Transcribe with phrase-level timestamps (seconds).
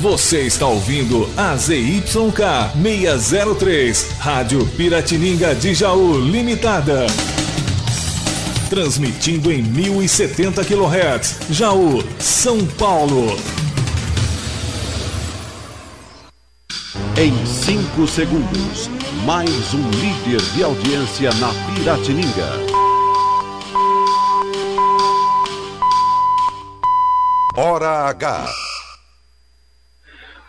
[0.00, 7.06] Você está ouvindo a ZYK 603, Rádio Piratininga de Jaú Limitada.
[8.70, 13.36] Transmitindo em 1070 kHz, Jaú, São Paulo.
[17.18, 18.88] Em 5 segundos,
[19.26, 22.48] mais um líder de audiência na Piratininga.
[27.54, 28.69] Hora H.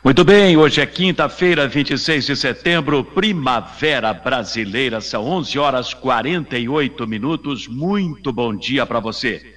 [0.04, 7.68] Muito bem, hoje é quinta-feira, 26 de setembro, primavera brasileira, são 11 horas 48 minutos.
[7.68, 9.54] Muito bom dia para você.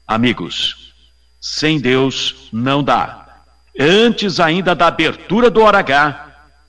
[0.08, 0.94] Amigos,
[1.42, 3.42] sem Deus não dá.
[3.78, 6.28] Antes ainda da abertura do Hora H,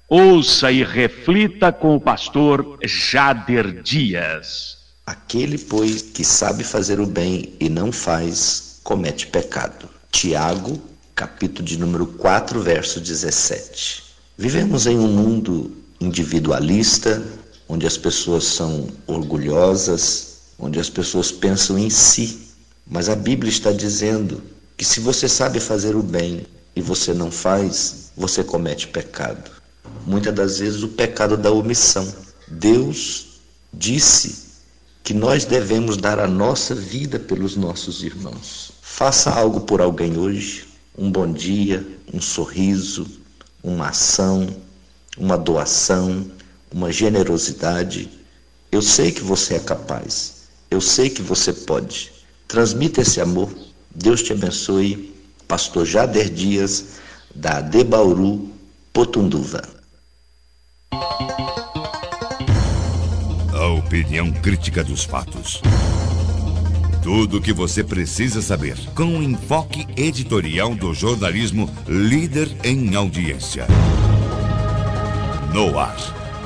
[0.09, 4.80] ouça e reflita com o pastor Jader Dias.
[5.11, 9.89] Aquele, pois, que sabe fazer o bem e não faz, comete pecado.
[10.13, 10.81] Tiago,
[11.17, 14.05] capítulo de número 4, verso 17.
[14.39, 17.21] Vivemos em um mundo individualista,
[17.69, 22.53] onde as pessoas são orgulhosas, onde as pessoas pensam em si.
[22.87, 24.41] Mas a Bíblia está dizendo
[24.77, 29.51] que se você sabe fazer o bem e você não faz, você comete pecado.
[30.07, 32.07] Muitas das vezes o pecado da omissão.
[32.47, 33.41] Deus
[33.75, 34.50] disse
[35.03, 38.73] que nós devemos dar a nossa vida pelos nossos irmãos.
[38.83, 40.67] Faça algo por alguém hoje,
[40.97, 43.07] um bom dia, um sorriso,
[43.63, 44.49] uma ação,
[45.17, 46.31] uma doação,
[46.71, 48.11] uma generosidade.
[48.71, 52.13] Eu sei que você é capaz, eu sei que você pode.
[52.47, 53.53] Transmita esse amor.
[53.95, 55.15] Deus te abençoe.
[55.49, 56.85] Pastor Jader Dias,
[57.35, 58.49] da Debauru,
[58.93, 59.80] Potunduva.
[64.01, 65.61] Opinião crítica dos fatos.
[67.03, 73.67] Tudo o que você precisa saber com o enfoque editorial do jornalismo líder em audiência.
[75.53, 75.97] No ar,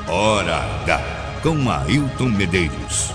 [0.09, 3.13] Hora H, com Ailton Medeiros.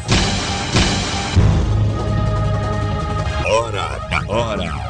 [3.46, 4.89] Hora H, Hora H.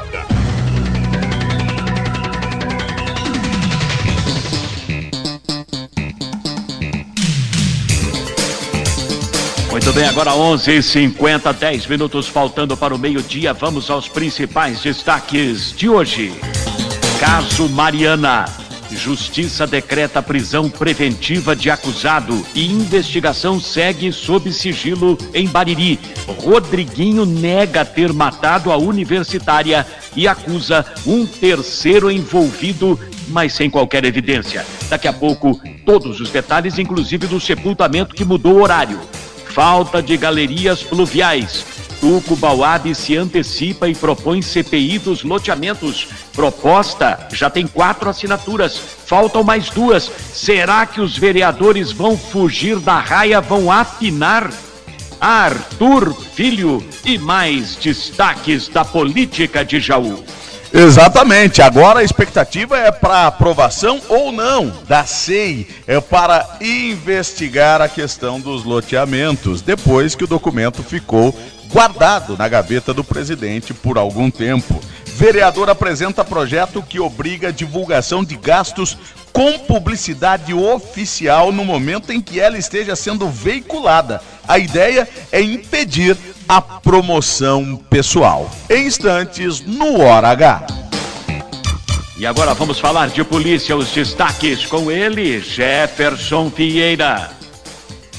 [9.81, 13.53] Muito bem, agora 11h50, 10 minutos faltando para o meio-dia.
[13.53, 16.34] Vamos aos principais destaques de hoje.
[17.17, 18.44] Caso Mariana.
[18.91, 25.97] Justiça decreta prisão preventiva de acusado e investigação segue sob sigilo em Bariri.
[26.44, 34.66] Rodriguinho nega ter matado a universitária e acusa um terceiro envolvido, mas sem qualquer evidência.
[34.90, 39.00] Daqui a pouco, todos os detalhes, inclusive do sepultamento que mudou o horário
[39.59, 41.66] falta de galerias pluviais.
[42.00, 46.08] Tuco Bauab se antecipa e propõe CPI dos loteamentos.
[46.34, 50.09] Proposta já tem quatro assinaturas, faltam mais duas.
[50.34, 54.50] Será que os vereadores vão fugir da raia, vão afinar?
[55.20, 60.24] Arthur Filho e mais destaques da política de Jaú.
[60.74, 61.62] Exatamente.
[61.62, 68.40] Agora a expectativa é para aprovação ou não da SEI é para investigar a questão
[68.40, 71.35] dos loteamentos, depois que o documento ficou
[71.72, 74.79] guardado na gaveta do presidente por algum tempo.
[75.06, 78.97] Vereador apresenta projeto que obriga a divulgação de gastos
[79.34, 84.22] com publicidade oficial no momento em que ela esteja sendo veiculada.
[84.47, 86.17] A ideia é impedir
[86.49, 88.49] a promoção pessoal.
[88.67, 90.66] Em instantes, no Hora H.
[92.17, 97.39] E agora vamos falar de polícia, os destaques com ele, Jefferson Vieira.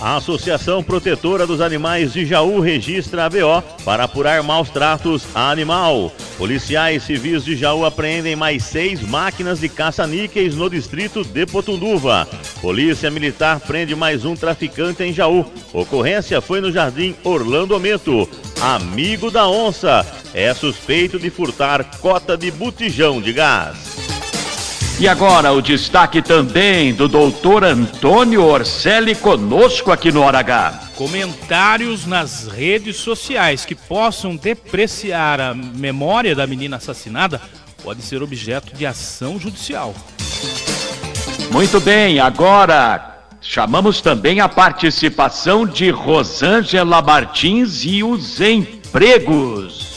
[0.01, 5.51] A Associação Protetora dos Animais de Jaú registra a BO para apurar maus tratos a
[5.51, 6.11] animal.
[6.39, 12.27] Policiais civis de Jaú apreendem mais seis máquinas de caça-níqueis no distrito de Potunduva.
[12.63, 15.45] Polícia Militar prende mais um traficante em Jaú.
[15.71, 18.27] Ocorrência foi no Jardim Orlando Amento.
[18.59, 24.10] Amigo da onça é suspeito de furtar cota de botijão de gás.
[25.01, 30.91] E agora o destaque também do doutor Antônio Orselli conosco aqui no Hora H.
[30.95, 37.41] Comentários nas redes sociais que possam depreciar a memória da menina assassinada
[37.83, 39.95] pode ser objeto de ação judicial.
[41.51, 49.90] Muito bem, agora chamamos também a participação de Rosângela Martins e os empregos.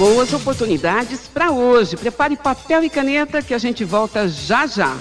[0.00, 1.94] Boas oportunidades para hoje.
[1.94, 4.96] Prepare papel e caneta que a gente volta já já.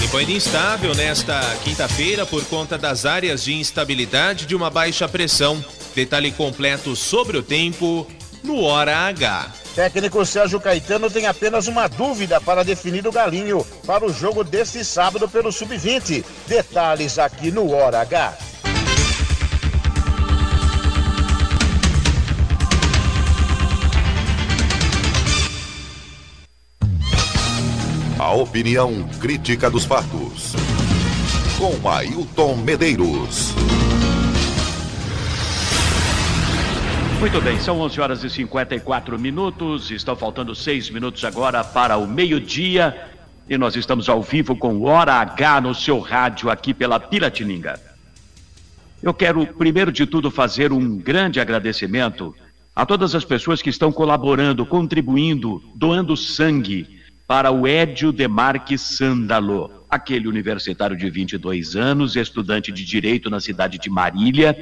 [0.00, 5.62] Tempo ainda instável nesta quinta-feira por conta das áreas de instabilidade de uma baixa pressão.
[5.94, 8.06] Detalhe completo sobre o tempo
[8.42, 9.52] no Hora H.
[9.74, 14.82] Técnico Sérgio Caetano tem apenas uma dúvida para definir o Galinho para o jogo deste
[14.82, 16.24] sábado pelo Sub-20.
[16.46, 18.55] Detalhes aqui no Hora H.
[28.26, 30.52] A opinião crítica dos fatos.
[31.56, 33.54] Com Ailton Medeiros.
[37.20, 39.92] Muito bem, são 11 horas e 54 minutos.
[39.92, 43.00] Estão faltando seis minutos agora para o meio-dia.
[43.48, 47.80] E nós estamos ao vivo com Hora H no seu rádio aqui pela Piratininga.
[49.00, 52.34] Eu quero, primeiro de tudo, fazer um grande agradecimento
[52.74, 56.95] a todas as pessoas que estão colaborando, contribuindo, doando sangue
[57.26, 63.78] para o Édio Demarque Sandalo, aquele universitário de 22 anos, estudante de direito na cidade
[63.78, 64.56] de Marília,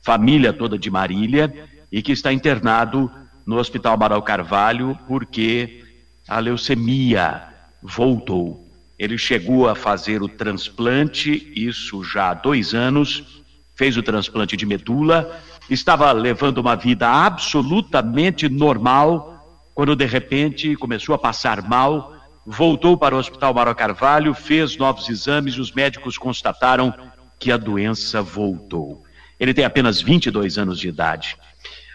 [0.00, 1.52] família toda de Marília
[1.90, 3.10] e que está internado
[3.44, 5.82] no Hospital Amaral Carvalho porque
[6.28, 7.42] a leucemia
[7.82, 8.64] voltou.
[8.98, 13.42] Ele chegou a fazer o transplante, isso já há dois anos,
[13.74, 19.33] fez o transplante de medula, estava levando uma vida absolutamente normal,
[19.74, 22.14] quando de repente começou a passar mal,
[22.46, 26.94] voltou para o Hospital Amaral Carvalho, fez novos exames e os médicos constataram
[27.38, 29.02] que a doença voltou.
[29.38, 31.36] Ele tem apenas 22 anos de idade.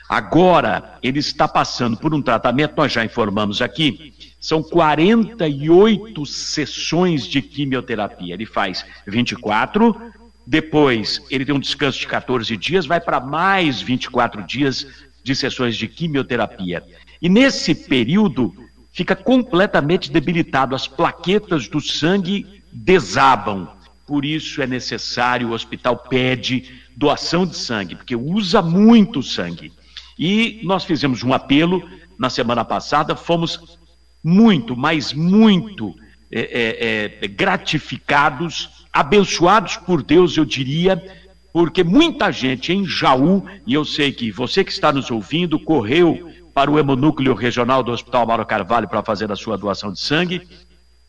[0.09, 7.41] Agora, ele está passando por um tratamento, nós já informamos aqui, são 48 sessões de
[7.41, 8.33] quimioterapia.
[8.33, 9.95] Ele faz 24,
[10.47, 14.87] depois ele tem um descanso de 14 dias, vai para mais 24 dias
[15.23, 16.83] de sessões de quimioterapia.
[17.21, 18.53] E nesse período,
[18.91, 23.67] fica completamente debilitado, as plaquetas do sangue desabam.
[24.05, 29.71] Por isso é necessário, o hospital pede doação de sangue, porque usa muito sangue.
[30.17, 31.87] E nós fizemos um apelo
[32.17, 33.77] na semana passada, fomos
[34.23, 35.95] muito, mas muito
[36.31, 41.01] é, é, é, gratificados, abençoados por Deus, eu diria,
[41.53, 46.29] porque muita gente em Jaú, e eu sei que você que está nos ouvindo, correu
[46.59, 50.45] para o hemonúcleo regional do Hospital Mauro Carvalho para fazer a sua doação de sangue.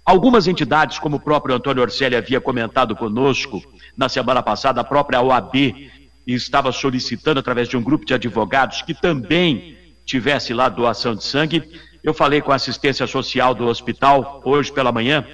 [0.07, 3.61] Algumas entidades, como o próprio Antônio Orselli havia comentado conosco
[3.97, 5.91] na semana passada, a própria OAB
[6.25, 9.77] estava solicitando, através de um grupo de advogados, que também
[10.07, 11.65] tivesse lá doação de sangue.
[12.01, 15.27] Eu falei com a assistência social do hospital hoje pela manhã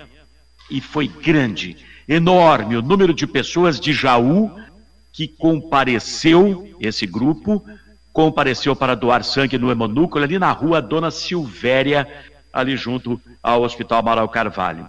[0.70, 1.76] e foi grande,
[2.08, 4.50] enorme o número de pessoas de Jaú
[5.12, 7.62] que compareceu, esse grupo,
[8.16, 12.08] compareceu para doar sangue no hemonúcleo ali na rua Dona Silvéria,
[12.50, 14.88] ali junto ao Hospital Amaral Carvalho.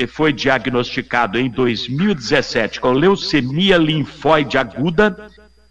[0.09, 5.29] foi diagnosticado em 2017 com leucemia linfóide aguda,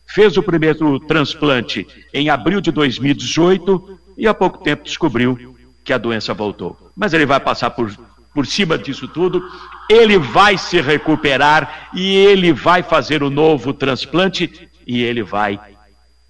[0.07, 5.97] fez o primeiro transplante em abril de 2018 e há pouco tempo descobriu que a
[5.97, 6.91] doença voltou.
[6.95, 7.91] Mas ele vai passar por
[8.33, 9.43] por cima disso tudo,
[9.89, 15.59] ele vai se recuperar e ele vai fazer o novo transplante e ele vai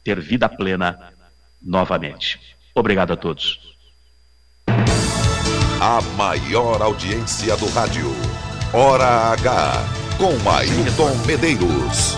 [0.03, 0.99] ter vida plena
[1.61, 2.39] novamente.
[2.75, 3.72] Obrigado a todos.
[5.85, 8.09] A maior audiência do rádio.
[8.71, 9.83] Hora H.
[10.17, 12.17] Com Ailton Medeiros.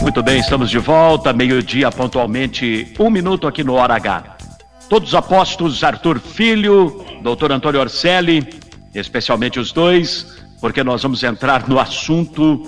[0.00, 4.38] Muito bem, estamos de volta, meio-dia pontualmente, um minuto aqui no Hora H.
[4.88, 8.48] Todos os apostos, Arthur Filho, doutor Antônio Orselli,
[8.94, 12.62] especialmente os dois, porque nós vamos entrar no assunto,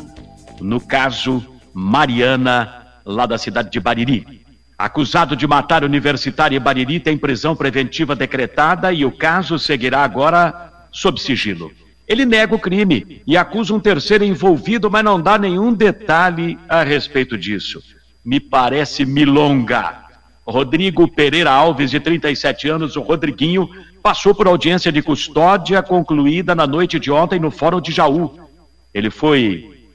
[0.60, 4.44] no caso Mariana, lá da cidade de Bariri.
[4.76, 10.72] Acusado de matar universitário em Bariri, tem prisão preventiva decretada e o caso seguirá agora
[10.90, 11.70] sob sigilo.
[12.06, 16.82] Ele nega o crime e acusa um terceiro envolvido, mas não dá nenhum detalhe a
[16.82, 17.82] respeito disso.
[18.24, 20.04] Me parece milonga.
[20.46, 23.70] Rodrigo Pereira Alves, de 37 anos, o Rodriguinho,
[24.02, 28.38] passou por audiência de custódia concluída na noite de ontem no Fórum de Jaú.
[28.92, 29.86] Ele foi,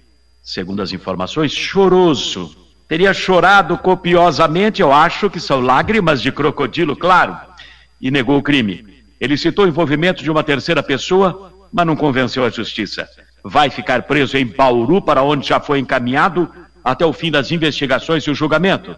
[0.41, 2.55] segundo as informações, choroso.
[2.89, 7.37] Teria chorado copiosamente, eu acho que são lágrimas de crocodilo, claro,
[8.01, 8.85] e negou o crime.
[9.21, 13.07] Ele citou o envolvimento de uma terceira pessoa mas não convenceu a justiça.
[13.43, 16.49] Vai ficar preso em Bauru, para onde já foi encaminhado
[16.83, 18.95] até o fim das investigações e o julgamento.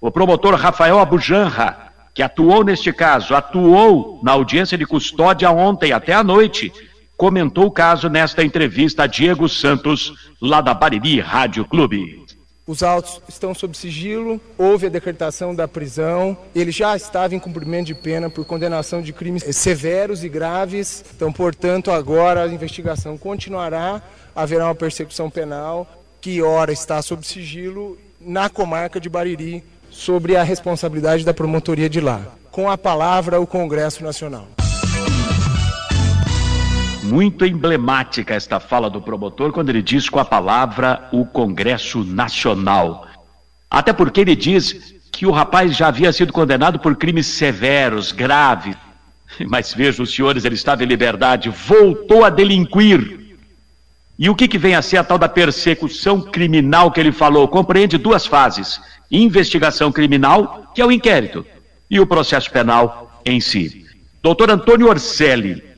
[0.00, 6.12] O promotor Rafael Abujanra, que atuou neste caso, atuou na audiência de custódia ontem até
[6.12, 6.72] a noite,
[7.16, 12.24] comentou o caso nesta entrevista a Diego Santos, lá da Bariri Rádio Clube.
[12.70, 17.86] Os autos estão sob sigilo, houve a decretação da prisão, ele já estava em cumprimento
[17.86, 21.04] de pena por condenação de crimes severos e graves.
[21.16, 24.00] Então, portanto, agora a investigação continuará,
[24.36, 25.84] haverá uma persecução penal
[26.20, 32.00] que ora está sob sigilo na comarca de Bariri sobre a responsabilidade da promotoria de
[32.00, 32.24] lá.
[32.52, 34.46] Com a palavra o Congresso Nacional
[37.10, 43.06] muito emblemática esta fala do promotor quando ele diz com a palavra o Congresso Nacional.
[43.68, 48.76] Até porque ele diz que o rapaz já havia sido condenado por crimes severos, graves.
[49.48, 53.18] Mas vejam, os senhores, ele estava em liberdade, voltou a delinquir.
[54.16, 57.48] E o que, que vem a ser a tal da persecução criminal que ele falou?
[57.48, 61.44] Compreende duas fases: investigação criminal, que é o inquérito,
[61.90, 63.86] e o processo penal em si.
[64.22, 65.69] Doutor Antônio Orselli,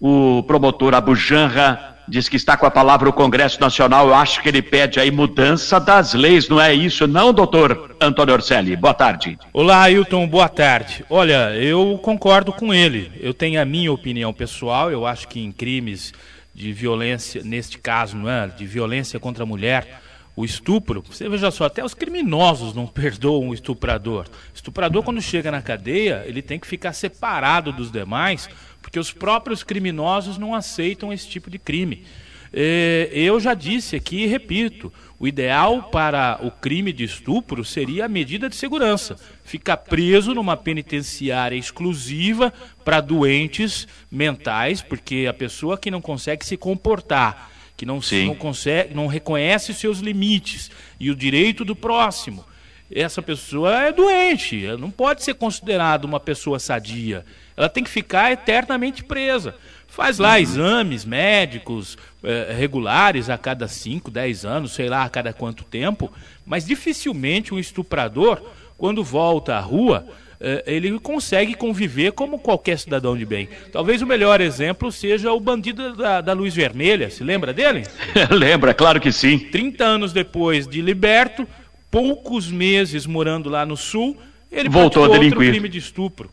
[0.00, 4.08] o promotor Abujanra diz que está com a palavra o Congresso Nacional.
[4.08, 8.34] Eu acho que ele pede aí mudança das leis, não é isso, não, doutor Antônio
[8.34, 8.76] Orselli?
[8.76, 9.38] Boa tarde.
[9.52, 11.04] Olá, Ailton, boa tarde.
[11.10, 13.12] Olha, eu concordo com ele.
[13.20, 14.90] Eu tenho a minha opinião pessoal.
[14.90, 16.14] Eu acho que em crimes
[16.54, 18.46] de violência, neste caso, não é?
[18.46, 20.00] De violência contra a mulher
[20.38, 24.26] o estupro, você veja só, até os criminosos não perdoam o estuprador.
[24.28, 28.48] O estuprador, quando chega na cadeia, ele tem que ficar separado dos demais,
[28.88, 32.04] porque os próprios criminosos não aceitam esse tipo de crime.
[32.50, 38.06] É, eu já disse aqui e repito: o ideal para o crime de estupro seria
[38.06, 39.16] a medida de segurança.
[39.44, 42.50] Ficar preso numa penitenciária exclusiva
[42.82, 48.92] para doentes mentais, porque a pessoa que não consegue se comportar que não, não consegue,
[48.92, 50.68] não reconhece seus limites
[50.98, 52.44] e o direito do próximo.
[52.90, 57.24] Essa pessoa é doente, não pode ser considerada uma pessoa sadia.
[57.58, 59.52] Ela tem que ficar eternamente presa.
[59.88, 60.38] Faz lá uhum.
[60.38, 66.12] exames médicos eh, regulares a cada 5, 10 anos, sei lá a cada quanto tempo,
[66.46, 68.40] mas dificilmente um estuprador,
[68.76, 70.06] quando volta à rua,
[70.40, 73.48] eh, ele consegue conviver como qualquer cidadão de bem.
[73.72, 77.10] Talvez o melhor exemplo seja o bandido da, da luz vermelha.
[77.10, 77.82] Se lembra dele?
[78.30, 79.36] Lembra, claro que sim.
[79.36, 81.44] 30 anos depois de liberto,
[81.90, 84.16] poucos meses morando lá no sul,
[84.52, 85.38] ele voltou a delinquir.
[85.38, 86.30] outro crime de estupro.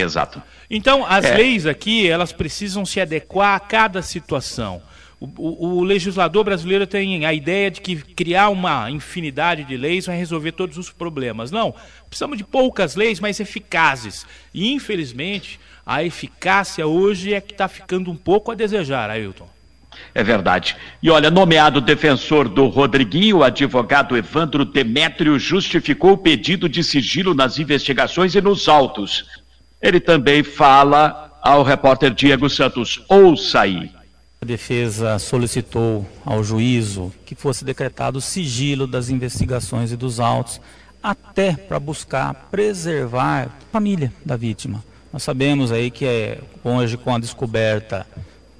[0.00, 0.40] Exato.
[0.70, 1.36] Então, as é.
[1.36, 4.80] leis aqui, elas precisam se adequar a cada situação.
[5.20, 10.06] O, o, o, legislador brasileiro tem a ideia de que criar uma infinidade de leis
[10.06, 11.50] vai resolver todos os problemas.
[11.50, 11.74] Não,
[12.08, 14.24] precisamos de poucas leis, mas eficazes.
[14.54, 19.48] E, infelizmente, a eficácia hoje é que está ficando um pouco a desejar, Ailton.
[20.14, 20.76] É verdade.
[21.02, 27.34] E olha, nomeado defensor do Rodriguinho, o advogado Evandro Demétrio justificou o pedido de sigilo
[27.34, 29.26] nas investigações e nos autos.
[29.80, 33.02] Ele também fala ao repórter Diego Santos.
[33.08, 33.90] Ouça aí.
[34.40, 40.60] A defesa solicitou ao juízo que fosse decretado sigilo das investigações e dos autos,
[41.02, 44.84] até para buscar preservar a família da vítima.
[45.12, 48.06] Nós sabemos aí que é, hoje com a descoberta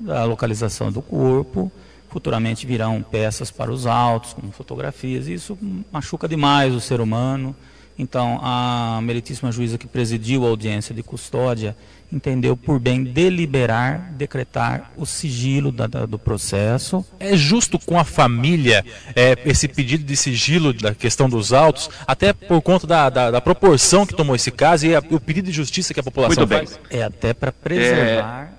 [0.00, 1.70] da localização do corpo,
[2.08, 5.58] futuramente virão peças para os autos, como fotografias, isso
[5.92, 7.54] machuca demais o ser humano.
[7.98, 11.76] Então, a meritíssima juíza que presidiu a audiência de custódia
[12.10, 17.04] entendeu por bem deliberar, decretar o sigilo da, da, do processo.
[17.18, 22.32] É justo com a família é, esse pedido de sigilo da questão dos autos, até
[22.32, 25.52] por conta da, da, da proporção que tomou esse caso e a, o pedido de
[25.52, 26.80] justiça que a população Muito faz?
[26.88, 27.00] Bem.
[27.00, 28.52] É até para preservar.
[28.54, 28.58] É...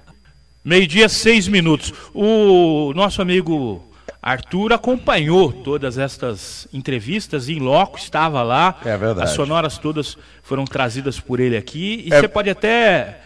[0.63, 1.93] Meio-dia, seis minutos.
[2.13, 3.88] O nosso amigo
[4.21, 8.77] Arthur acompanhou todas estas entrevistas em loco, estava lá.
[8.83, 9.23] É verdade.
[9.23, 12.19] As sonoras todas foram trazidas por ele aqui e é...
[12.19, 13.19] você pode até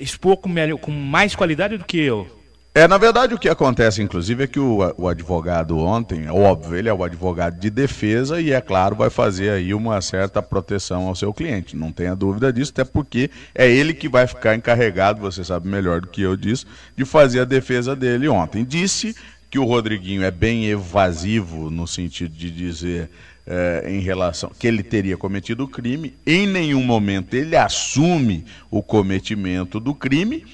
[0.00, 2.36] expor com, melhor, com mais qualidade do que eu.
[2.76, 6.76] É, na verdade, o que acontece, inclusive, é que o, o advogado ontem, é óbvio,
[6.76, 11.08] ele é o advogado de defesa e, é claro, vai fazer aí uma certa proteção
[11.08, 11.74] ao seu cliente.
[11.74, 16.02] Não tenha dúvida disso, até porque é ele que vai ficar encarregado, você sabe melhor
[16.02, 18.62] do que eu disso, de fazer a defesa dele ontem.
[18.62, 19.16] Disse
[19.50, 23.10] que o Rodriguinho é bem evasivo no sentido de dizer
[23.46, 26.14] é, em relação que ele teria cometido o crime.
[26.26, 30.44] Em nenhum momento ele assume o cometimento do crime.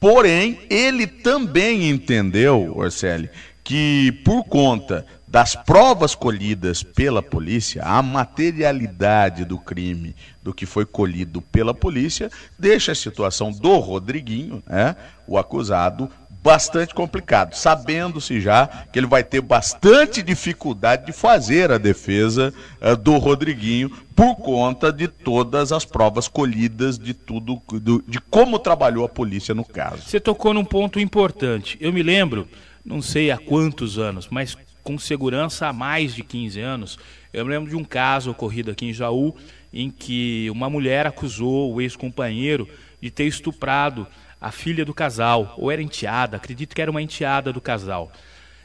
[0.00, 3.28] Porém, ele também entendeu, Orcelli,
[3.62, 10.84] que por conta das provas colhidas pela polícia, a materialidade do crime, do que foi
[10.84, 12.28] colhido pela polícia,
[12.58, 14.96] deixa a situação do Rodriguinho, né,
[15.28, 16.10] o acusado,
[16.42, 22.96] bastante complicado, sabendo-se já que ele vai ter bastante dificuldade de fazer a defesa uh,
[22.96, 29.04] do Rodriguinho por conta de todas as provas colhidas de tudo, do, de como trabalhou
[29.04, 30.02] a polícia no caso.
[30.02, 31.76] Você tocou num ponto importante.
[31.80, 32.48] Eu me lembro,
[32.84, 36.98] não sei há quantos anos, mas com segurança há mais de 15 anos,
[37.32, 39.34] eu me lembro de um caso ocorrido aqui em Jaú,
[39.72, 42.66] em que uma mulher acusou o ex-companheiro
[43.00, 44.06] de ter estuprado
[44.40, 48.10] a filha do casal, ou era enteada, acredito que era uma enteada do casal.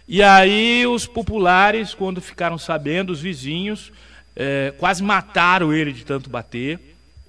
[0.08, 3.92] E aí os populares, quando ficaram sabendo, os vizinhos,
[4.36, 6.80] é, quase mataram ele de tanto bater.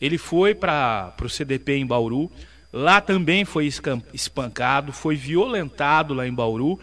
[0.00, 2.30] Ele foi para o CDP em Bauru,
[2.72, 3.66] lá também foi
[4.12, 6.78] espancado, foi violentado lá em Bauru,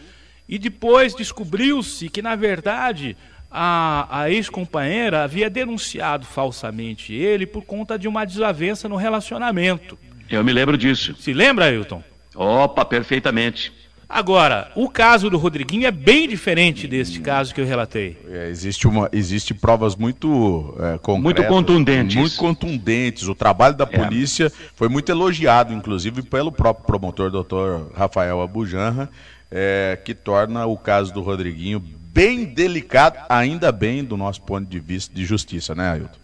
[0.49, 3.15] e depois descobriu-se que, na verdade,
[3.51, 9.97] a, a ex-companheira havia denunciado falsamente ele por conta de uma desavença no relacionamento.
[10.29, 11.15] Eu me lembro disso.
[11.19, 12.03] Se lembra, Ailton?
[12.35, 13.71] Opa, perfeitamente.
[14.13, 18.15] Agora, o caso do Rodriguinho é bem diferente deste caso que eu relatei.
[18.29, 21.23] É, existe, uma, existe provas muito é, concretas.
[21.23, 22.15] Muito contundentes.
[22.15, 23.27] Muito contundentes.
[23.27, 23.97] O trabalho da é.
[23.97, 29.09] polícia foi muito elogiado, inclusive, pelo próprio promotor, doutor Rafael Abujanra,
[29.49, 34.79] é, que torna o caso do Rodriguinho bem delicado, ainda bem do nosso ponto de
[34.79, 36.19] vista de justiça, né, Ailton?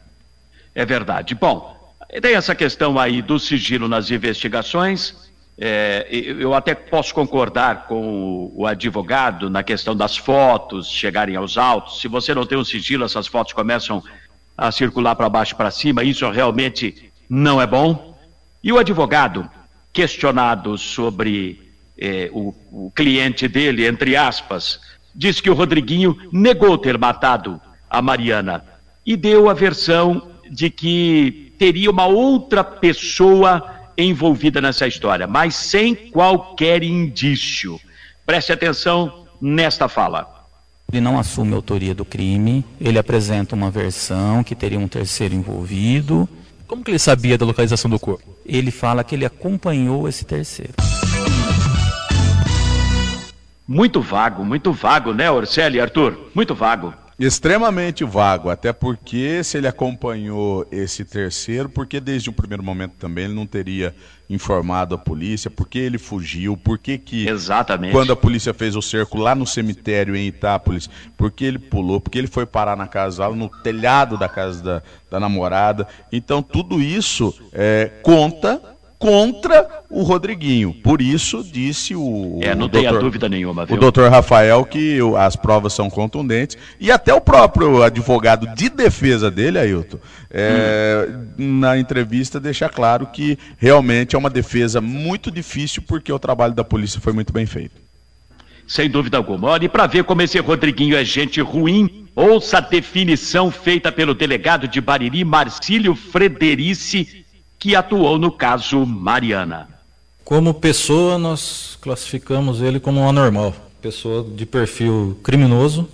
[0.76, 1.34] É verdade.
[1.34, 1.79] Bom,
[2.22, 5.16] tem essa questão aí do sigilo nas investigações.
[5.62, 12.02] É, eu até posso concordar com o advogado na questão das fotos chegarem aos autos.
[12.02, 14.02] Se você não tem um sigilo, essas fotos começam
[14.58, 16.04] a circular para baixo para cima.
[16.04, 18.18] Isso realmente não é bom.
[18.64, 19.50] E o advogado,
[19.94, 24.80] questionado sobre é, o, o cliente dele, entre aspas,
[25.14, 28.64] disse que o Rodriguinho negou ter matado a Mariana
[29.06, 33.64] e deu a versão de que teria uma outra pessoa
[33.98, 37.80] envolvida nessa história, mas sem qualquer indício.
[38.26, 40.48] Preste atenção nesta fala.
[40.92, 45.36] Ele não assume a autoria do crime, ele apresenta uma versão que teria um terceiro
[45.36, 46.28] envolvido.
[46.66, 48.24] Como que ele sabia da localização do corpo?
[48.46, 50.74] Ele fala que ele acompanhou esse terceiro.
[53.68, 56.32] Muito vago, muito vago, né, Orcelli e Arthur?
[56.34, 56.94] Muito vago.
[57.20, 63.26] Extremamente vago, até porque se ele acompanhou esse terceiro, porque desde o primeiro momento também
[63.26, 63.94] ele não teria
[64.30, 67.92] informado a polícia, porque ele fugiu, porque que Exatamente.
[67.92, 72.18] quando a polícia fez o cerco lá no cemitério em Itápolis, porque ele pulou, porque
[72.18, 75.88] ele foi parar na casa, no telhado da casa da, da namorada.
[76.12, 80.74] Então tudo isso é, conta contra o Rodriguinho.
[80.74, 82.40] Por isso disse o.
[82.44, 83.78] É, não o tenha doutor, dúvida nenhuma, viu?
[83.78, 86.58] O doutor Rafael que as provas são contundentes.
[86.80, 89.98] E até o próprio advogado de defesa dele, Ailton,
[90.30, 96.54] é, na entrevista deixa claro que realmente é uma defesa muito difícil porque o trabalho
[96.54, 97.80] da polícia foi muito bem feito.
[98.68, 99.48] Sem dúvida alguma.
[99.48, 104.14] Olha, e para ver como esse Rodriguinho é gente ruim, ouça a definição feita pelo
[104.14, 107.26] delegado de Bariri, Marcílio Frederici,
[107.60, 109.68] que atuou no caso Mariana.
[110.24, 113.54] Como pessoa, nós classificamos ele como um anormal.
[113.82, 115.88] Pessoa de perfil criminoso,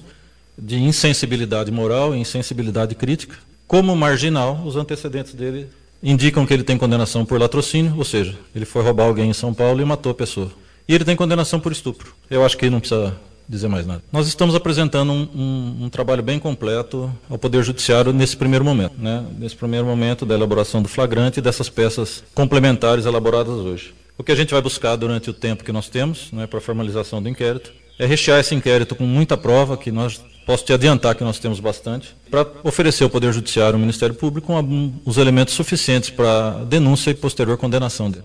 [0.58, 3.36] de insensibilidade moral e insensibilidade crítica.
[3.68, 5.68] Como marginal, os antecedentes dele
[6.04, 9.54] indicam que ele tem condenação por latrocínio, ou seja, ele foi roubar alguém em São
[9.54, 10.52] Paulo e matou a pessoa.
[10.88, 12.14] E ele tem condenação por estupro.
[12.30, 13.16] Eu acho que não precisa
[13.48, 14.02] dizer mais nada.
[14.12, 18.94] Nós estamos apresentando um, um- um trabalho bem completo ao Poder Judiciário nesse primeiro momento,
[18.98, 19.24] né?
[19.38, 23.94] nesse primeiro momento da elaboração do flagrante e dessas peças complementares elaboradas hoje.
[24.18, 26.62] O que a gente vai buscar durante o tempo que nós temos, né, para a
[26.62, 31.16] formalização do inquérito, é rechear esse inquérito com muita prova, que nós posso te adiantar
[31.16, 35.18] que nós temos bastante, para oferecer ao Poder Judiciário e ao Ministério Público um- os
[35.18, 38.24] elementos suficientes para denúncia e posterior condenação dele.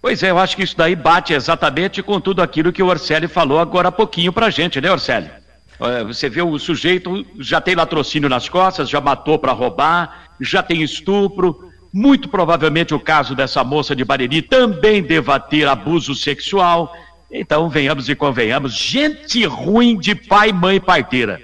[0.00, 3.26] Pois é, eu acho que isso daí bate exatamente com tudo aquilo que o Orcelli
[3.26, 5.28] falou agora há pouquinho pra gente, né, Orcelli?
[5.80, 10.62] Eh, Você vê o sujeito já tem latrocínio nas costas, já matou para roubar, já
[10.62, 11.68] tem estupro.
[11.92, 16.94] Muito provavelmente o caso dessa moça de Bariri também deva ter abuso sexual.
[17.30, 21.40] Então, venhamos e convenhamos, gente ruim de pai, mãe e parteira.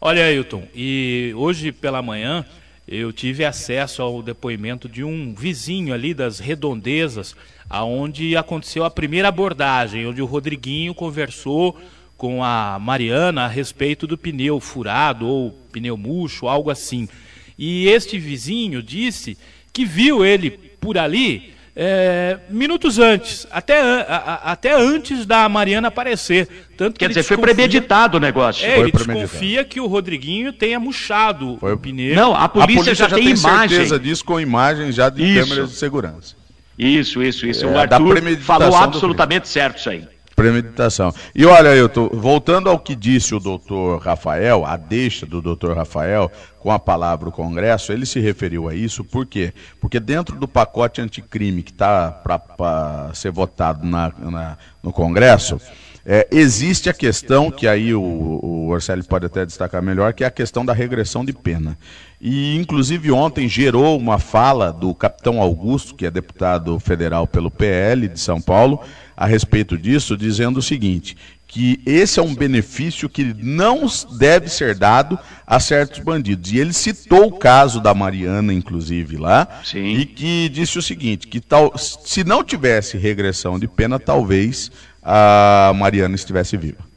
[0.00, 2.44] Olha, Ailton, e hoje pela manhã
[2.90, 7.36] eu tive acesso ao depoimento de um vizinho ali das redondezas,
[7.68, 11.80] aonde aconteceu a primeira abordagem, onde o Rodriguinho conversou
[12.16, 17.08] com a Mariana a respeito do pneu furado ou pneu murcho, algo assim.
[17.56, 19.38] E este vizinho disse
[19.72, 24.02] que viu ele por ali é, minutos antes, até, a-
[24.44, 26.46] a- até antes da Mariana aparecer.
[26.76, 28.66] Tanto que Quer dizer, foi premeditado o negócio.
[28.66, 32.14] É, Foi ele desconfia que o Rodriguinho tenha murchado o pneu.
[32.14, 33.68] Não, a polícia já tem imagem.
[33.78, 35.40] certeza disso com imagens já de Isso.
[35.48, 36.36] câmeras de segurança.
[36.78, 37.64] Isso, isso, isso.
[37.64, 40.04] É, o Arthur falou absolutamente certo isso aí.
[40.40, 41.12] Premeditação.
[41.34, 45.76] E olha, eu tô voltando ao que disse o doutor Rafael, a deixa do doutor
[45.76, 49.52] Rafael com a palavra o Congresso, ele se referiu a isso, por quê?
[49.80, 55.58] Porque dentro do pacote anticrime que está para ser votado na- na- no Congresso,
[56.04, 60.26] é, existe a questão, que aí o, o Orcelli pode até destacar melhor, que é
[60.26, 61.76] a questão da regressão de pena.
[62.20, 68.08] E, inclusive, ontem gerou uma fala do capitão Augusto, que é deputado federal pelo PL
[68.08, 68.80] de São Paulo,
[69.20, 71.14] a respeito disso, dizendo o seguinte:
[71.46, 73.86] que esse é um benefício que não
[74.18, 76.50] deve ser dado a certos bandidos.
[76.50, 81.38] E ele citou o caso da Mariana, inclusive, lá, e que disse o seguinte: que
[81.38, 86.88] tal, se não tivesse regressão de pena, talvez a Mariana estivesse viva.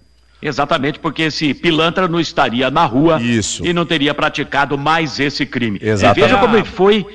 [0.41, 3.65] Exatamente, porque esse pilantra não estaria na rua Isso.
[3.65, 5.79] e não teria praticado mais esse crime.
[5.81, 6.19] Exatamente.
[6.19, 7.05] E veja como ele foi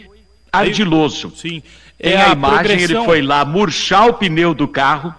[0.52, 1.32] ardiloso.
[1.36, 1.62] Sim.
[2.00, 5.14] Tem É a, a imagem, progressão- ele foi lá murchar o pneu do carro,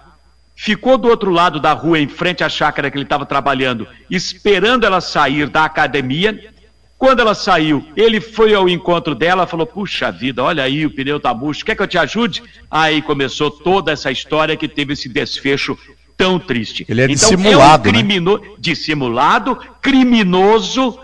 [0.56, 4.84] ficou do outro lado da rua, em frente à chácara que ele estava trabalhando, esperando
[4.84, 6.52] ela sair da academia.
[6.98, 11.18] Quando ela saiu, ele foi ao encontro dela, falou: Puxa vida, olha aí, o pneu
[11.18, 12.42] tá murcho, quer que eu te ajude?
[12.70, 15.78] Aí começou toda essa história que teve esse desfecho
[16.16, 16.84] tão triste.
[16.86, 17.98] Ele é então, dissimulado, é um né?
[17.98, 18.56] crimino...
[18.58, 20.98] dissimulado, criminoso.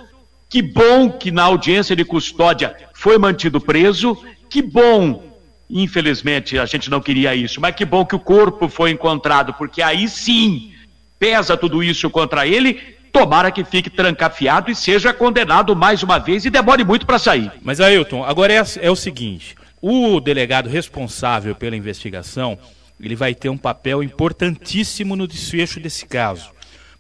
[0.49, 4.17] Que bom que na audiência de custódia foi mantido preso.
[4.51, 5.25] Que bom
[5.68, 9.83] Infelizmente, a gente não queria isso, mas que bom que o corpo foi encontrado, porque
[9.83, 10.72] aí sim
[11.18, 12.96] pesa tudo isso contra ele.
[13.12, 17.50] Tomara que fique trancafiado e seja condenado mais uma vez e demore muito para sair.
[17.62, 22.59] Mas Ailton, agora é, é o seguinte: o delegado responsável pela investigação
[23.00, 26.50] ele vai ter um papel importantíssimo no desfecho desse caso,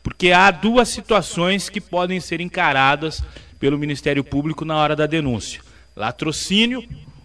[0.02, 3.22] porque há duas situações que podem ser encaradas
[3.58, 5.60] pelo Ministério Público na hora da denúncia:
[5.94, 6.82] latrocínio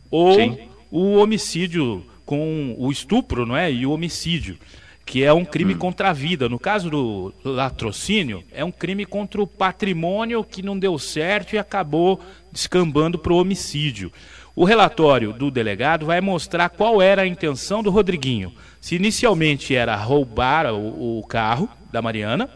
[0.10, 0.71] ou Sim.
[0.92, 3.72] O homicídio com o estupro, não é?
[3.72, 4.58] E o homicídio,
[5.06, 6.48] que é um crime contra a vida.
[6.48, 11.58] No caso do latrocínio, é um crime contra o patrimônio que não deu certo e
[11.58, 12.20] acabou
[12.52, 14.12] descambando para o homicídio.
[14.56, 18.54] O relatório do delegado vai mostrar qual era a intenção do Rodriguinho.
[18.80, 22.50] Se inicialmente era roubar o, o carro da Mariana,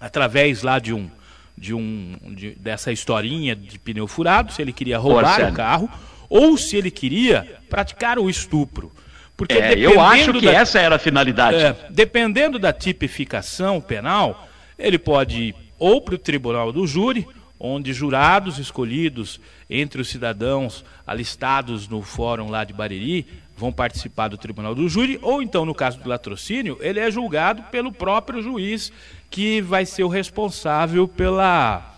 [0.00, 1.08] através lá de um
[1.56, 5.88] de um de- dessa historinha de pneu furado, se ele queria roubar o carro,
[6.28, 8.92] ou se ele queria praticar o estupro.
[9.36, 11.56] Porque É, eu acho que da- essa era a finalidade.
[11.56, 17.26] é, dependendo da tipificação penal, ele pode ir ou para o tribunal do júri
[17.58, 24.36] onde jurados escolhidos entre os cidadãos alistados no fórum lá de Bariri vão participar do
[24.36, 28.92] tribunal do júri, ou então, no caso do latrocínio, ele é julgado pelo próprio juiz,
[29.30, 31.93] que vai ser o responsável pela,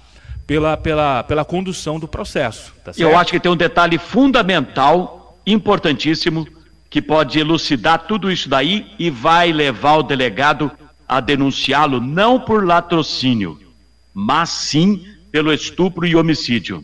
[0.46, 2.72] pela, pela, pela condução do processo.
[2.84, 6.46] Tá Eu acho que tem um detalhe fundamental, importantíssimo,
[6.88, 10.70] que pode elucidar tudo isso daí e vai levar o delegado
[11.08, 13.58] a denunciá-lo não por latrocínio,
[14.14, 16.82] mas sim pelo estupro e homicídio.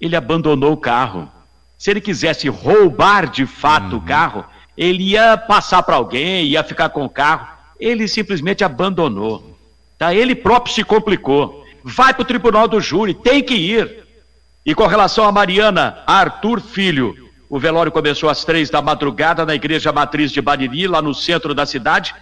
[0.00, 1.28] Ele abandonou o carro.
[1.76, 3.98] Se ele quisesse roubar de fato uhum.
[3.98, 4.44] o carro,
[4.76, 7.48] ele ia passar para alguém, ia ficar com o carro.
[7.78, 9.58] Ele simplesmente abandonou.
[9.98, 10.14] Tá?
[10.14, 11.59] Ele próprio se complicou.
[11.84, 14.04] Vai para o tribunal do júri, tem que ir.
[14.64, 17.14] E com relação a Mariana Arthur Filho,
[17.48, 21.54] o velório começou às três da madrugada na Igreja Matriz de Bariri, lá no centro
[21.54, 22.14] da cidade.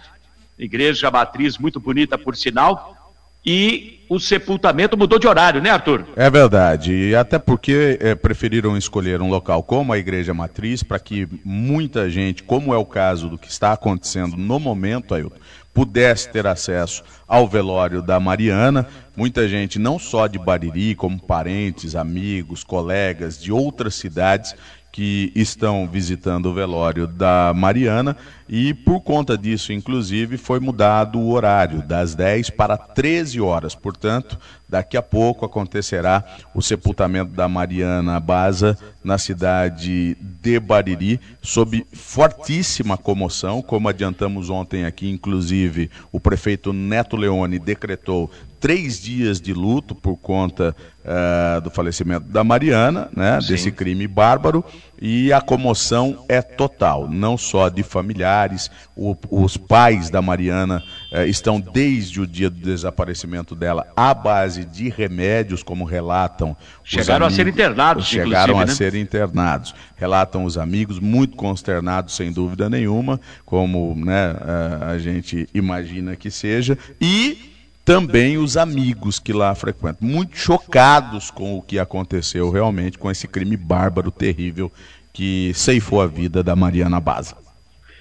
[0.57, 2.97] Igreja Matriz, muito bonita por sinal
[3.45, 6.05] e o sepultamento mudou de horário, né, Arthur?
[6.15, 10.99] É verdade, e até porque é, preferiram escolher um local como a Igreja Matriz para
[10.99, 15.37] que muita gente, como é o caso do que está acontecendo no momento, Ailton,
[15.79, 18.85] pudesse ter acesso ao velório da Mariana.
[19.15, 24.53] Muita gente, não só de Bariri, como parentes, amigos, colegas de outras cidades,
[24.91, 31.31] que estão visitando o velório da Mariana e por conta disso, inclusive, foi mudado o
[31.31, 33.75] horário das 10 para 13 horas.
[33.75, 36.23] Portanto, daqui a pouco acontecerá
[36.55, 44.83] o sepultamento da Mariana Baza na cidade de Bariri, sob fortíssima comoção, como adiantamos ontem
[44.83, 50.75] aqui, inclusive, o prefeito Neto Leone decretou três dias de luto por conta
[51.09, 54.63] uh, do falecimento da Mariana, né, desse crime bárbaro,
[55.01, 61.23] e a comoção é total, não só de familiares, o, os pais da Mariana uh,
[61.23, 66.55] estão desde o dia do desaparecimento dela à base de remédios, como relatam.
[66.83, 68.73] Chegaram amigos, a ser internados, Chegaram a né?
[68.73, 69.73] ser internados.
[69.95, 76.29] Relatam os amigos, muito consternados, sem dúvida nenhuma, como né, uh, a gente imagina que
[76.29, 77.48] seja, e
[77.89, 83.27] também os amigos que lá frequentam, muito chocados com o que aconteceu realmente com esse
[83.27, 84.71] crime bárbaro, terrível,
[85.11, 87.35] que ceifou a vida da Mariana Baza.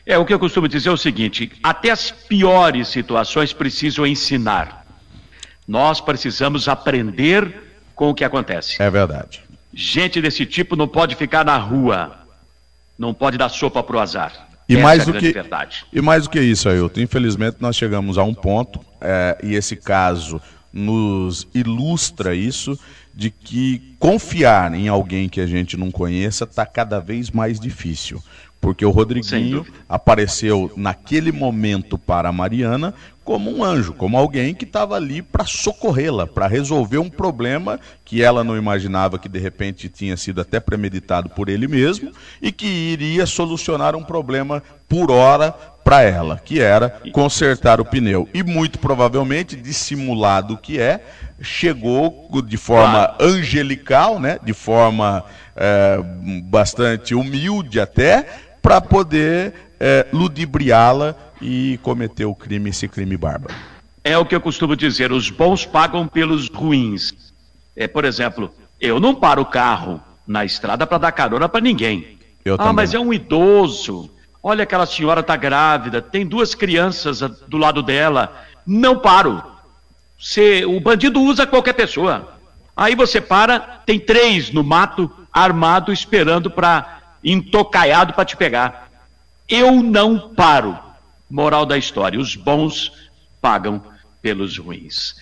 [0.05, 4.85] É, o que eu costumo dizer é o seguinte: até as piores situações precisam ensinar.
[5.67, 8.83] Nós precisamos aprender com o que acontece.
[8.83, 9.41] É verdade.
[9.73, 12.15] Gente desse tipo não pode ficar na rua,
[12.99, 14.48] não pode dar sopa para o azar.
[14.69, 15.87] E Essa mais, é do que, verdade.
[15.93, 19.75] e mais do que isso, Ailton, infelizmente nós chegamos a um ponto, é, e esse
[19.77, 22.79] caso nos ilustra isso,
[23.15, 28.23] de que confiar em alguém que a gente não conheça está cada vez mais difícil.
[28.61, 32.93] Porque o Rodriguinho apareceu naquele momento para a Mariana
[33.29, 38.23] como um anjo, como alguém que estava ali para socorrê-la, para resolver um problema que
[38.23, 42.67] ela não imaginava que de repente tinha sido até premeditado por ele mesmo e que
[42.67, 45.53] iria solucionar um problema por hora
[45.85, 48.27] para ela, que era consertar o pneu.
[48.33, 51.03] E muito provavelmente, dissimulado que é,
[51.41, 55.23] chegou de forma angelical, né, de forma
[55.55, 55.99] é,
[56.45, 58.27] bastante humilde até,
[58.69, 63.55] para poder é, ludibriá-la e cometer o crime, esse crime bárbaro.
[64.05, 67.33] É o que eu costumo dizer: os bons pagam pelos ruins.
[67.75, 72.19] É, por exemplo, eu não paro o carro na estrada para dar carona para ninguém.
[72.45, 72.75] Eu ah, também.
[72.75, 74.11] mas é um idoso.
[74.43, 78.45] Olha, aquela senhora está grávida, tem duas crianças do lado dela.
[78.67, 79.43] Não paro.
[80.21, 82.35] Você, o bandido usa qualquer pessoa.
[82.77, 88.91] Aí você para, tem três no mato, armado, esperando para intocaiado para te pegar.
[89.49, 90.79] Eu não paro.
[91.31, 92.93] Moral da história: os bons
[93.41, 93.83] pagam
[94.23, 95.15] pelos ruins.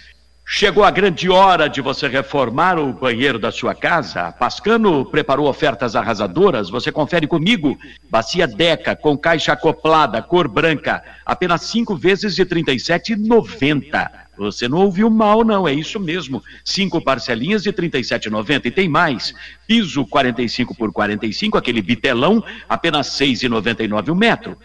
[0.49, 4.31] Chegou a grande hora de você reformar o banheiro da sua casa?
[4.31, 6.71] Pascano preparou ofertas arrasadoras.
[6.71, 7.77] Você confere comigo.
[8.09, 14.26] Bacia Deca com caixa acoplada, cor branca, apenas cinco vezes de R$ 37,90.
[14.37, 16.43] Você não ouviu mal, não, é isso mesmo.
[16.65, 19.35] Cinco parcelinhas de R$ 37,90 e tem mais.
[19.67, 24.57] Piso 45 por 45, aquele bitelão, apenas R$ 6,99 o metro.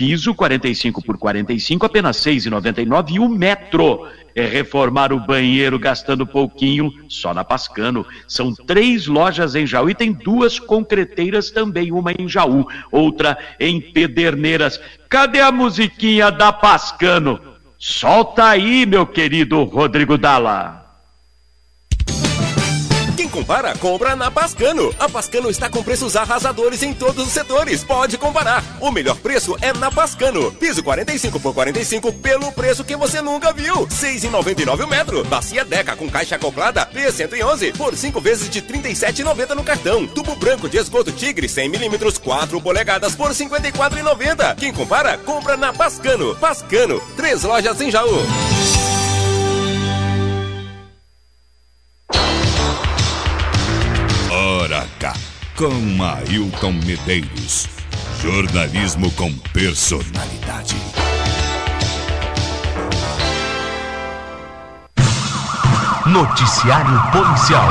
[0.00, 4.08] Piso 45 por 45, apenas 6,99 e o metro.
[4.34, 8.06] É reformar o banheiro gastando pouquinho só na Pascano.
[8.26, 13.78] São três lojas em Jaú e tem duas concreteiras também, uma em Jaú, outra em
[13.78, 14.80] Pederneiras.
[15.06, 17.49] Cadê a musiquinha da Pascano?
[17.82, 20.79] Solta aí, meu querido Rodrigo Dalla.
[23.20, 24.94] Quem compara, compra na Pascano.
[24.98, 27.84] A Pascano está com preços arrasadores em todos os setores.
[27.84, 28.64] Pode comparar.
[28.80, 30.50] O melhor preço é na Pascano.
[30.52, 33.86] Piso 45 por 45 pelo preço que você nunca viu.
[33.88, 35.22] 6,99 o metro.
[35.24, 40.06] Bacia Deca com caixa acoplada P111 por 5 vezes de 37,90 no cartão.
[40.06, 44.56] Tubo branco de esgoto Tigre 100 milímetros 4 polegadas por 54,90.
[44.56, 46.34] Quem compara, compra na Pascano.
[46.36, 48.89] Pascano, três lojas em Jaú.
[54.80, 55.12] H,
[55.56, 57.68] com Ailton Medeiros.
[58.22, 60.74] Jornalismo com personalidade.
[66.06, 67.68] Noticiário Policial.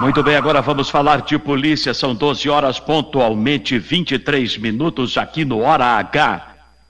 [0.00, 1.94] Muito bem, agora vamos falar de polícia.
[1.94, 6.46] São 12 horas pontualmente, 23 minutos aqui no Hora H.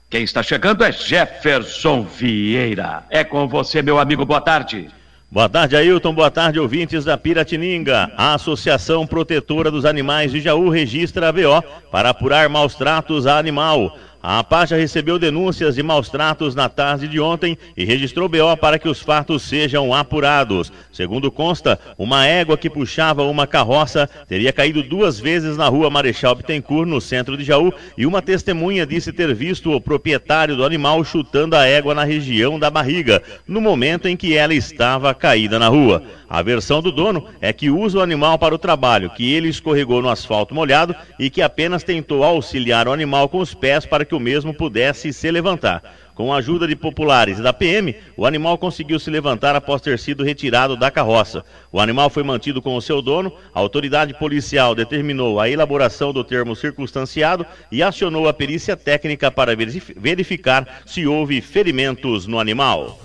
[0.09, 3.05] Quem está chegando é Jefferson Vieira.
[3.09, 4.25] É com você, meu amigo.
[4.25, 4.89] Boa tarde.
[5.33, 6.13] Boa tarde, Ailton.
[6.13, 8.11] Boa tarde, ouvintes da Piratininga.
[8.15, 11.59] A Associação Protetora dos Animais de Jaú registra a BO
[11.91, 13.97] para apurar maus tratos a animal.
[14.25, 18.55] A APA já recebeu denúncias de maus tratos na tarde de ontem e registrou BO
[18.55, 20.71] para que os fatos sejam apurados.
[20.93, 26.35] Segundo consta, uma égua que puxava uma carroça teria caído duas vezes na rua Marechal
[26.35, 31.03] Bittencourt, no centro de Jaú, e uma testemunha disse ter visto o proprietário do animal
[31.03, 35.67] chutando a égua na região da barriga, no momento em que ela estava caída na
[35.67, 36.01] rua.
[36.29, 40.01] A versão do dono é que usa o animal para o trabalho, que ele escorregou
[40.01, 44.12] no asfalto molhado e que apenas tentou auxiliar o animal com os pés para que
[44.13, 45.83] o mesmo pudesse se levantar.
[46.15, 49.97] Com a ajuda de populares e da PM, o animal conseguiu se levantar após ter
[49.97, 51.43] sido retirado da carroça.
[51.71, 56.23] O animal foi mantido com o seu dono, a autoridade policial determinou a elaboração do
[56.23, 62.99] termo circunstanciado e acionou a perícia técnica para verificar se houve ferimentos no animal.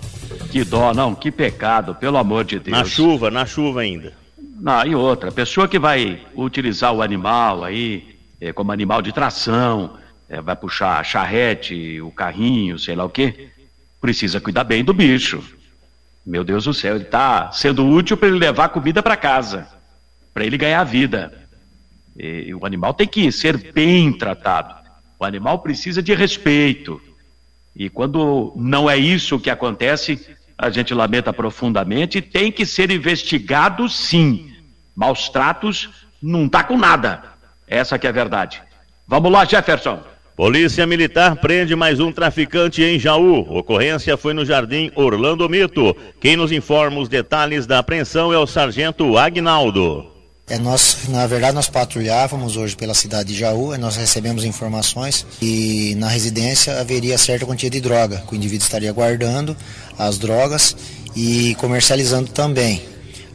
[0.51, 2.77] Que dó, não, que pecado, pelo amor de Deus.
[2.77, 4.13] Na chuva, na chuva ainda.
[4.37, 9.91] Não, e outra, pessoa que vai utilizar o animal aí é, como animal de tração,
[10.29, 13.49] é, vai puxar a charrete, o carrinho, sei lá o quê,
[13.99, 15.43] precisa cuidar bem do bicho.
[16.25, 19.67] Meu Deus do céu, ele está sendo útil para ele levar comida para casa,
[20.33, 21.33] para ele ganhar vida.
[22.15, 24.75] E, o animal tem que ser bem tratado.
[25.17, 27.01] O animal precisa de respeito.
[27.75, 32.21] E quando não é isso que acontece, a gente lamenta profundamente.
[32.21, 34.53] Tem que ser investigado, sim.
[34.95, 35.89] Maus tratos
[36.21, 37.23] não tá com nada.
[37.67, 38.61] Essa que é a verdade.
[39.07, 40.03] Vamos lá, Jefferson.
[40.39, 43.39] Polícia Militar prende mais um traficante em Jaú.
[43.57, 45.93] Ocorrência foi no Jardim Orlando Mito.
[46.17, 50.09] Quem nos informa os detalhes da apreensão é o Sargento Agnaldo.
[50.47, 55.93] É, nós, na verdade, nós patrulhávamos hoje pela cidade de Jaú, nós recebemos informações e
[55.97, 59.57] na residência haveria certa quantia de droga, que o indivíduo estaria guardando
[59.97, 60.73] as drogas
[61.17, 62.81] e comercializando também.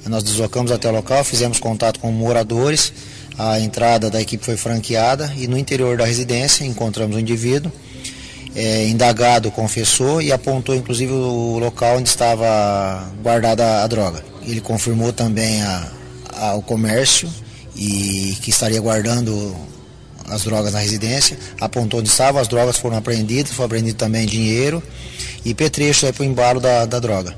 [0.06, 2.94] Nós deslocamos até o local, fizemos contato com moradores,
[3.38, 7.70] a entrada da equipe foi franqueada e no interior da residência encontramos um indivíduo.
[8.56, 14.24] É, indagado confessou e apontou inclusive o local onde estava guardada a droga.
[14.46, 15.90] Ele confirmou também a,
[16.36, 17.28] a, o comércio
[17.74, 19.56] e que estaria guardando
[20.28, 24.82] as drogas na residência, apontou onde estavam, as drogas foram apreendidas, foi apreendido também dinheiro
[25.44, 27.36] e petrecho para o embalo da, da droga.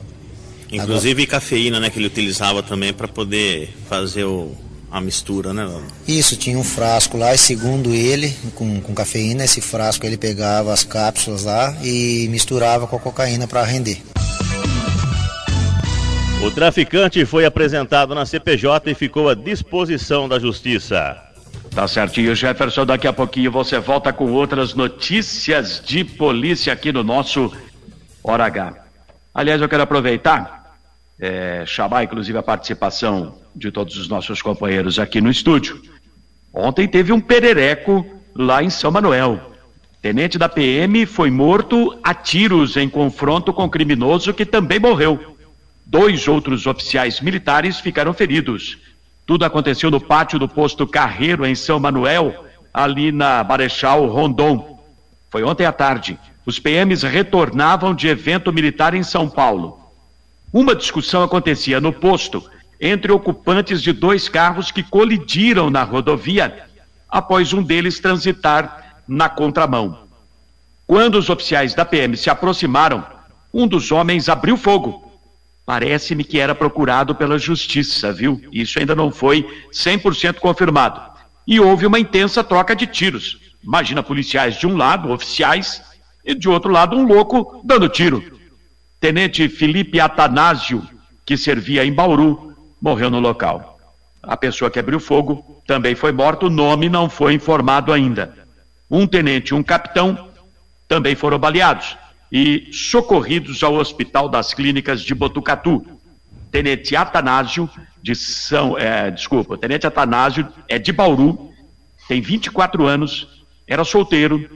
[0.71, 4.55] Inclusive cafeína, né, que ele utilizava também para poder fazer o,
[4.91, 5.69] a mistura, né?
[6.07, 10.73] Isso, tinha um frasco lá e segundo ele, com, com cafeína, esse frasco ele pegava
[10.73, 14.03] as cápsulas lá e misturava com a cocaína para render.
[16.43, 21.23] O traficante foi apresentado na CPJ e ficou à disposição da justiça.
[21.75, 22.87] Tá certinho, Jefferson.
[22.87, 27.53] Daqui a pouquinho você volta com outras notícias de polícia aqui no nosso
[28.23, 28.75] Hora H.
[29.35, 30.77] Aliás, eu quero aproveitar,
[31.21, 35.81] é, chamar inclusive a participação de todos os nossos companheiros aqui no estúdio.
[36.53, 39.53] Ontem teve um perereco lá em São Manuel.
[40.03, 45.37] Tenente da PM foi morto a tiros em confronto com criminoso que também morreu.
[45.87, 48.79] Dois outros oficiais militares ficaram feridos.
[49.25, 54.79] Tudo aconteceu no pátio do posto Carreiro, em São Manuel, ali na Marechal Rondon.
[55.31, 56.19] Foi ontem à tarde.
[56.45, 59.81] Os PMs retornavam de evento militar em São Paulo.
[60.53, 62.49] Uma discussão acontecia no posto
[62.81, 66.67] entre ocupantes de dois carros que colidiram na rodovia
[67.09, 70.01] após um deles transitar na contramão.
[70.87, 73.05] Quando os oficiais da PM se aproximaram,
[73.53, 75.03] um dos homens abriu fogo.
[75.65, 78.41] Parece-me que era procurado pela justiça, viu?
[78.53, 81.01] Isso ainda não foi 100% confirmado.
[81.47, 83.39] E houve uma intensa troca de tiros.
[83.65, 85.83] Imagina policiais de um lado, oficiais,
[86.25, 88.23] e de outro lado um louco dando tiro.
[89.01, 90.87] Tenente Felipe Atanásio
[91.27, 93.79] que servia em Bauru, morreu no local.
[94.23, 98.35] A pessoa que abriu fogo também foi morta, o nome não foi informado ainda.
[98.91, 100.31] Um tenente e um capitão
[100.89, 101.97] também foram baleados
[102.31, 105.85] e socorridos ao Hospital das Clínicas de Botucatu.
[106.51, 107.69] Tenente Atanásio
[108.03, 111.51] de São, é, desculpa, Tenente Atanásio é de Bauru,
[112.09, 114.49] tem 24 anos, era solteiro,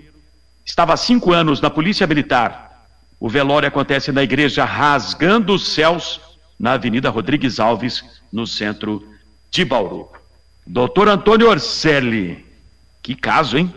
[0.65, 2.87] estava há cinco anos na Polícia Militar.
[3.19, 6.21] O velório acontece na igreja Rasgando os Céus,
[6.61, 9.03] na Avenida Rodrigues Alves, no centro
[9.51, 10.11] de Bauru.
[10.67, 12.45] Doutor Antônio Orselli,
[13.03, 13.75] que caso, hein?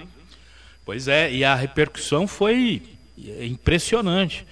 [0.86, 2.84] Pois é, e a repercussão foi
[3.42, 4.46] impressionante.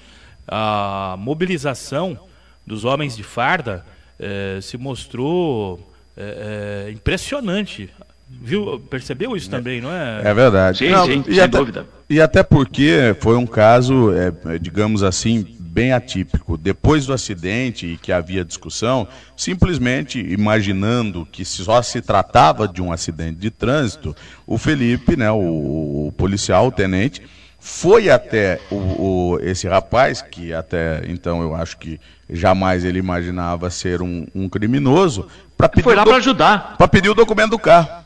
[0.48, 2.18] A mobilização
[2.66, 3.86] dos homens de farda
[4.18, 7.90] eh, se mostrou eh, eh, impressionante.
[8.30, 8.80] Viu?
[8.90, 10.22] Percebeu isso também, não é?
[10.24, 10.78] É verdade.
[10.78, 11.86] Sim, Não, sim, e sem até, dúvida.
[12.10, 16.58] E até porque foi um caso, é, digamos assim, bem atípico.
[16.58, 19.08] Depois do acidente e que havia discussão,
[19.38, 24.16] simplesmente imaginando que só se tratava de um acidente de trânsito,
[24.46, 27.22] o Felipe, né, o, o policial, o tenente,
[27.60, 32.00] foi até o, o- esse rapaz, que até então eu acho que
[32.30, 36.76] jamais ele imaginava ser um, um criminoso, para pedir Foi lá para ajudar.
[36.78, 38.01] para pedir o documento do carro.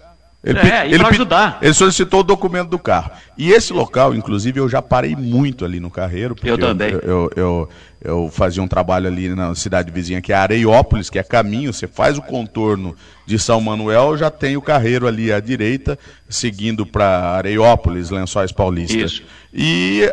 [0.45, 1.57] Ele, É, ele ajudar.
[1.59, 3.09] ele solicitou o documento do carro.
[3.35, 6.35] E esse local, inclusive, eu já parei muito ali no Carreiro.
[6.43, 6.91] Eu também.
[6.91, 7.69] Eu, eu, eu-
[8.05, 11.73] eu fazia um trabalho ali na cidade vizinha, que é Areiópolis, que é caminho.
[11.73, 12.95] Você faz o contorno
[13.25, 15.97] de São Manuel, já tem o Carreiro ali à direita,
[16.29, 18.95] seguindo para Areiópolis, Lençóis Paulista.
[18.95, 19.23] Isso.
[19.51, 20.03] E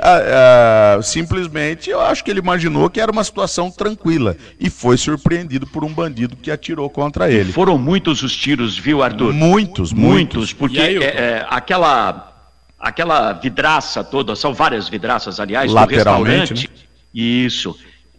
[1.02, 4.36] simplesmente eu acho que ele imaginou que era uma situação tranquila.
[4.58, 7.52] E foi surpreendido por um bandido que atirou contra ele.
[7.52, 9.34] Foram muitos os tiros, viu, Arthur?
[9.34, 10.52] Muitos, muitos.
[10.52, 12.32] porque E aí, é, é, aquela,
[12.78, 16.91] aquela vidraça toda, são várias vidraças, aliás, do Lateralmente, restaurante.
[17.14, 17.78] Isso.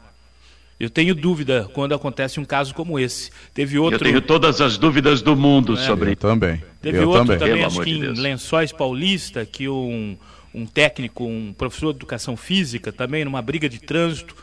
[0.80, 3.30] Eu tenho dúvida quando acontece um caso como esse.
[3.54, 3.94] Teve outro.
[3.94, 5.76] Eu tenho todas as dúvidas do mundo É.
[5.76, 6.60] sobre Eu também.
[6.82, 7.38] Teve eu outro também.
[7.38, 8.18] também, acho que de em Deus.
[8.18, 10.16] Lençóis Paulista, que um,
[10.52, 14.34] um técnico, um professor de educação física, também numa briga de trânsito,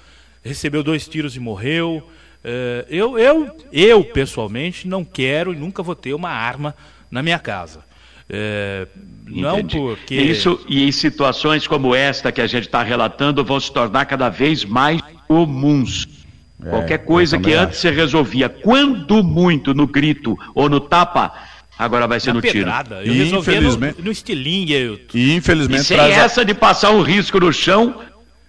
[0.42, 2.10] recebeu dois tiros e morreu.
[2.42, 6.74] Eh, eu, eu, eu, pessoalmente, não quero e nunca vou ter uma arma
[7.12, 7.84] na minha casa.
[8.30, 8.88] Eh,
[9.28, 9.78] não Entendi.
[9.78, 10.16] porque.
[10.16, 14.30] Isso, e em situações como esta que a gente está relatando, vão se tornar cada
[14.30, 16.08] vez mais comuns.
[16.64, 21.34] É, Qualquer eu coisa que antes você resolvia, quando muito, no grito ou no tapa,
[21.78, 22.54] agora vai ser na no tiro.
[22.54, 23.04] pedrada.
[23.04, 24.74] Eu E, resolvi infelizmente- no, no estilingue.
[24.74, 28.02] Eu, E E infelizmente sem traz a- essa de passar um risco no chão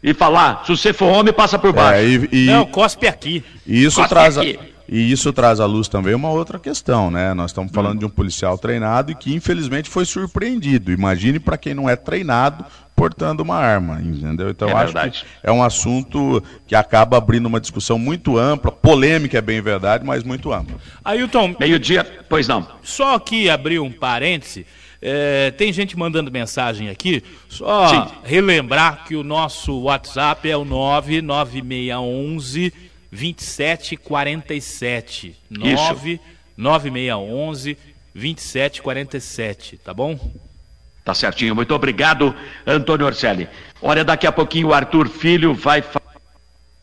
[0.03, 1.99] e falar, se você for homem, passa por baixo.
[2.01, 3.45] É, e, e- Não, cospe aqui.
[3.67, 4.59] E isso Cospe traz a, aqui.
[4.89, 7.35] E isso traz à luz também uma outra questão, né?
[7.35, 10.93] Nós estamos falando de um policial treinado e que infelizmente foi surpreendido.
[10.93, 12.65] Imagine para quem não é treinado
[12.95, 14.49] portando uma arma, entendeu?
[14.49, 15.21] Então É acho verdade.
[15.21, 20.03] que é um assunto que acaba abrindo uma discussão muito ampla, polêmica é bem verdade,
[20.05, 20.79] mas muito ampla.
[21.05, 22.67] Ailton, Meio-dia, pois não.
[22.83, 24.65] Só aqui abrir um parêntese,
[25.03, 28.03] é, tem gente mandando mensagem aqui, só Sim.
[28.25, 32.73] relembrar que o nosso WhatsApp é o 99611
[33.17, 35.37] 2747.
[35.51, 36.21] 9
[36.57, 37.77] 9611
[38.15, 40.19] 2747, tá bom?
[41.05, 42.35] Tá certinho, muito obrigado,
[42.67, 43.49] Antônio Orselli.
[43.81, 46.17] Olha, daqui a pouquinho o Arthur Filho vai falar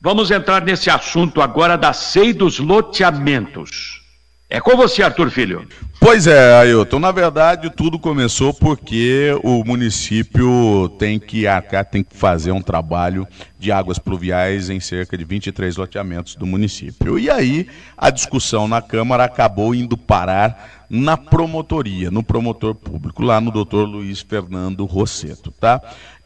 [0.00, 4.02] vamos entrar nesse assunto agora da SEI dos loteamentos.
[4.50, 5.68] É com você, Arthur Filho.
[6.00, 6.98] Pois é, Ailton.
[6.98, 13.24] Na verdade, tudo começou porque o município tem que arcar, tem que fazer um trabalho
[13.56, 17.20] de águas pluviais em cerca de 23 loteamentos do município.
[17.20, 23.40] E aí, a discussão na Câmara acabou indo parar na promotoria, no promotor público, lá
[23.40, 25.80] no doutor Luiz Fernando Rosseto, tá?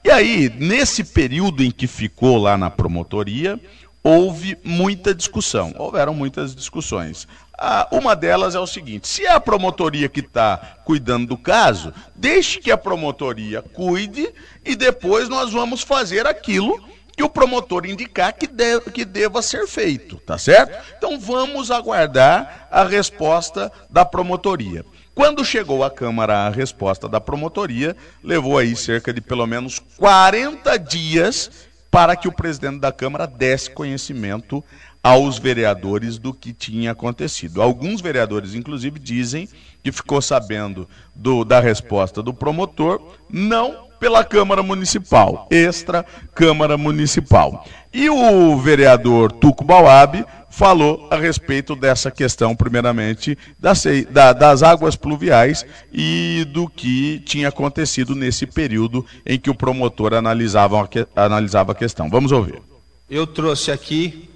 [0.05, 3.61] E aí, nesse período em que ficou lá na promotoria,
[4.03, 7.29] houve muita discussão, houveram muitas discussões.
[7.59, 11.93] Ah, uma delas é o seguinte: se é a promotoria que está cuidando do caso,
[12.17, 14.33] deixe que a promotoria cuide
[14.65, 16.83] e depois nós vamos fazer aquilo
[17.15, 20.79] que o promotor indicar que, deve, que deva ser feito, tá certo?
[20.97, 24.87] Então vamos aguardar a resposta da promotoria.
[25.21, 27.95] Quando chegou à Câmara a resposta da promotoria,
[28.25, 33.71] levou aí cerca de pelo menos 40 dias para que o presidente da Câmara desse
[33.71, 34.65] conhecimento
[35.03, 37.61] aos vereadores do que tinha acontecido.
[37.61, 39.47] Alguns vereadores, inclusive, dizem
[39.83, 46.03] que ficou sabendo do, da resposta do promotor, não pela Câmara Municipal, extra
[46.35, 47.67] Câmara Municipal.
[47.93, 54.97] E o vereador Tuco Bauab falou a respeito dessa questão, primeiramente, das, da, das águas
[54.97, 61.75] pluviais e do que tinha acontecido nesse período em que o promotor analisava, analisava a
[61.75, 62.11] questão.
[62.11, 62.61] Vamos ouvir.
[63.09, 64.29] Eu trouxe aqui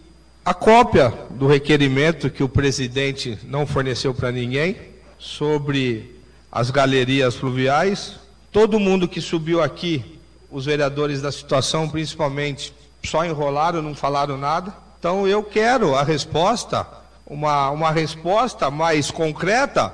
[0.44, 4.76] a cópia do requerimento que o presidente não forneceu para ninguém
[5.18, 8.14] sobre as galerias fluviais.
[8.52, 10.18] Todo mundo que subiu aqui,
[10.50, 14.83] os vereadores da situação, principalmente, só enrolaram, não falaram nada.
[15.04, 16.86] Então eu quero a resposta,
[17.26, 19.92] uma, uma resposta mais concreta,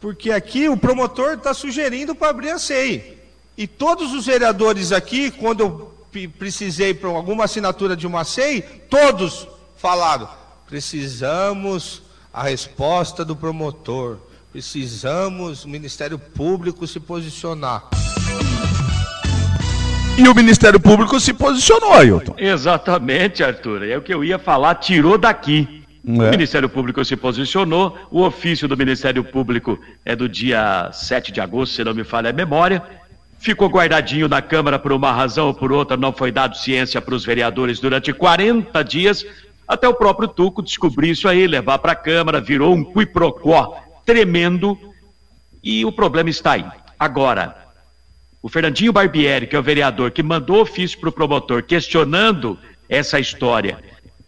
[0.00, 3.18] porque aqui o promotor está sugerindo para abrir a SEI.
[3.58, 5.94] E todos os vereadores aqui, quando eu
[6.38, 10.28] precisei para alguma assinatura de uma SEI, todos falaram:
[10.68, 12.00] precisamos
[12.32, 14.18] a resposta do promotor,
[14.52, 17.90] precisamos o Ministério Público se posicionar.
[20.18, 22.34] E o Ministério Público se posicionou, Ailton.
[22.36, 23.82] Exatamente, Arthur.
[23.88, 25.82] É o que eu ia falar, tirou daqui.
[26.06, 26.10] É.
[26.10, 31.40] O Ministério Público se posicionou, o ofício do Ministério Público é do dia 7 de
[31.40, 32.82] agosto, se não me falha a memória.
[33.38, 37.14] Ficou guardadinho na Câmara por uma razão ou por outra, não foi dado ciência para
[37.14, 39.24] os vereadores durante 40 dias.
[39.66, 44.78] Até o próprio Tuco descobrir isso aí, levar para a Câmara, virou um quiprocó tremendo
[45.62, 46.64] e o problema está aí.
[46.98, 47.56] Agora,
[48.42, 53.20] o Fernandinho Barbieri, que é o vereador que mandou ofício para o promotor questionando essa
[53.20, 53.78] história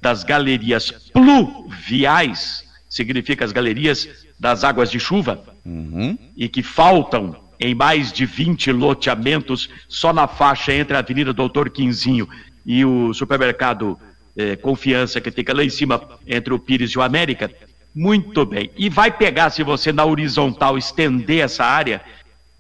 [0.01, 4.09] das galerias pluviais, significa as galerias
[4.39, 6.17] das águas de chuva, uhum.
[6.37, 11.71] e que faltam em mais de 20 loteamentos só na faixa entre a Avenida Doutor
[11.71, 12.29] Quinzinho
[12.65, 13.99] e o supermercado
[14.37, 17.51] é, confiança que fica lá em cima entre o Pires e o América,
[17.95, 18.71] muito bem.
[18.77, 22.03] E vai pegar, se você na horizontal estender essa área,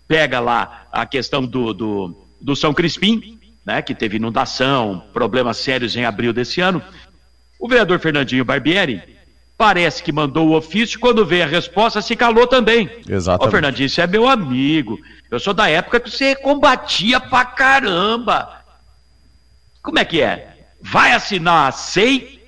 [0.06, 5.96] pega lá a questão do, do, do São Crispim, né, que teve inundação, problemas sérios
[5.96, 6.82] em abril desse ano.
[7.58, 9.02] O vereador Fernandinho Barbieri
[9.56, 12.90] parece que mandou o ofício, quando veio a resposta, se calou também.
[13.08, 13.48] Exatamente.
[13.48, 14.98] Ô, Fernandinho, você é meu amigo.
[15.30, 18.62] Eu sou da época que você combatia pra caramba.
[19.80, 20.54] Como é que é?
[20.84, 22.42] vai assinar a SEI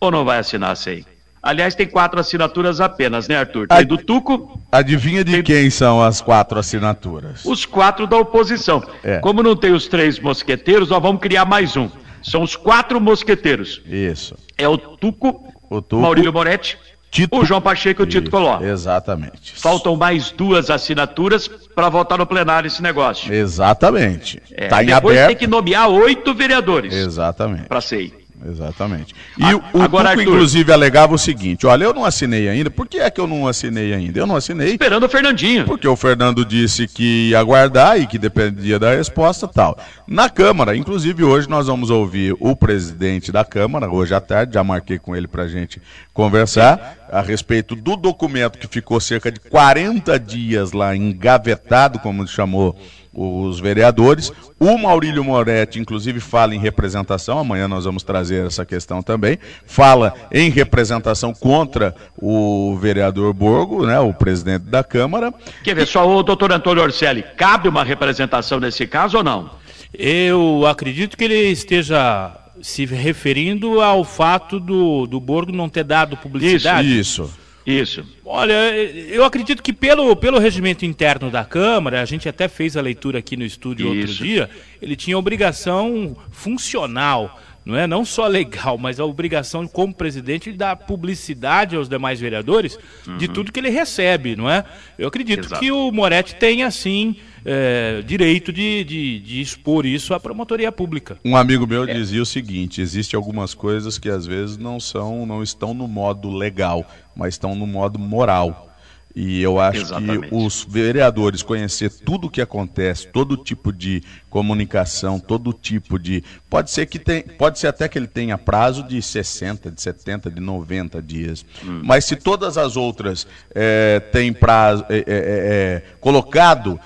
[0.00, 1.04] ou não vai assinar a SEI?
[1.44, 3.68] Aliás, tem quatro assinaturas apenas, né, Arthur?
[3.68, 4.58] Tem do Tuco.
[4.72, 5.42] Adivinha de tem...
[5.42, 7.44] quem são as quatro assinaturas?
[7.44, 8.82] Os quatro da oposição.
[9.02, 9.18] É.
[9.18, 11.90] Como não tem os três mosqueteiros, nós vamos criar mais um.
[12.22, 13.82] São os quatro mosqueteiros.
[13.84, 14.34] Isso.
[14.56, 16.78] É o Tuco, o Tuco Maurílio Moretti,
[17.10, 17.36] Tito...
[17.36, 18.60] O João Pacheco e o Tito Coló.
[18.60, 19.52] Exatamente.
[19.54, 23.32] Faltam mais duas assinaturas para votar no plenário esse negócio.
[23.32, 24.42] Exatamente.
[24.50, 25.28] É, tá em depois aberto.
[25.28, 26.92] tem que nomear oito vereadores.
[26.92, 27.68] Exatamente.
[27.68, 28.23] Para SEI.
[28.46, 29.14] Exatamente.
[29.38, 32.70] E a, o, agora, Tuco, inclusive, alegava o seguinte: olha, eu não assinei ainda.
[32.70, 34.18] Por que é que eu não assinei ainda?
[34.18, 34.72] Eu não assinei.
[34.72, 35.64] Esperando o Fernandinho.
[35.64, 39.78] Porque o Fernando disse que ia aguardar e que dependia da resposta tal.
[40.06, 44.62] Na Câmara, inclusive, hoje nós vamos ouvir o presidente da Câmara, hoje à tarde, já
[44.62, 45.80] marquei com ele para gente
[46.12, 46.98] conversar.
[47.10, 52.76] a respeito do documento que ficou cerca de 40 dias lá engavetado, como chamou
[53.14, 54.32] os vereadores.
[54.58, 59.38] O Maurílio Moretti, inclusive, fala em representação, amanhã nós vamos trazer essa questão também.
[59.66, 65.32] Fala em representação contra o vereador Borgo, né, o presidente da Câmara.
[65.62, 69.50] Quer ver só, o doutor Antônio Orcelli, cabe uma representação nesse caso ou não?
[69.92, 76.16] Eu acredito que ele esteja se referindo ao fato do, do Borgo não ter dado
[76.16, 76.88] publicidade.
[76.88, 77.43] Isso, isso.
[77.66, 78.04] Isso.
[78.24, 82.82] Olha, eu acredito que pelo, pelo regimento interno da Câmara, a gente até fez a
[82.82, 84.00] leitura aqui no estúdio Isso.
[84.00, 84.50] outro dia,
[84.82, 90.58] ele tinha obrigação funcional, não é não só legal, mas a obrigação como presidente de
[90.58, 93.16] dar publicidade aos demais vereadores uhum.
[93.16, 94.64] de tudo que ele recebe, não é?
[94.98, 95.60] Eu acredito Exato.
[95.60, 101.18] que o Moretti tem, assim, é, direito de, de, de, expor isso à promotoria pública.
[101.24, 101.92] Um amigo meu é.
[101.92, 106.30] dizia o seguinte: existe algumas coisas que às vezes não são, não estão no modo
[106.30, 106.86] legal
[107.16, 108.70] mas estão no modo moral.
[109.14, 110.28] E eu acho Exatamente.
[110.28, 114.02] que os vereadores conhecer tudo o que acontece, todo tipo de
[114.34, 116.24] comunicação, todo tipo de.
[116.50, 120.28] Pode ser que tem, pode ser até que ele tenha prazo de 60, de 70,
[120.28, 121.46] de 90 dias.
[121.64, 121.82] Hum.
[121.84, 126.80] Mas se todas as outras é, têm prazo é, é, é colocado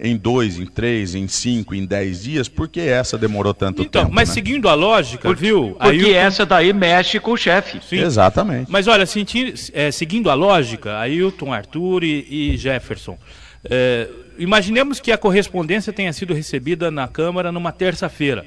[0.00, 4.04] em dois, em três, em cinco, em dez dias, por que essa demorou tanto então,
[4.04, 4.14] tempo?
[4.14, 4.34] Mas né?
[4.34, 5.76] seguindo a lógica, Por, viu?
[5.78, 7.80] Porque essa daí mexe com o chefe.
[7.92, 8.70] Exatamente.
[8.70, 13.18] Mas olha, seguindo a lógica, Ailton, Arthur e, e Jefferson.
[13.68, 14.08] É,
[14.38, 18.46] imaginemos que a correspondência tenha sido recebida na Câmara numa terça-feira.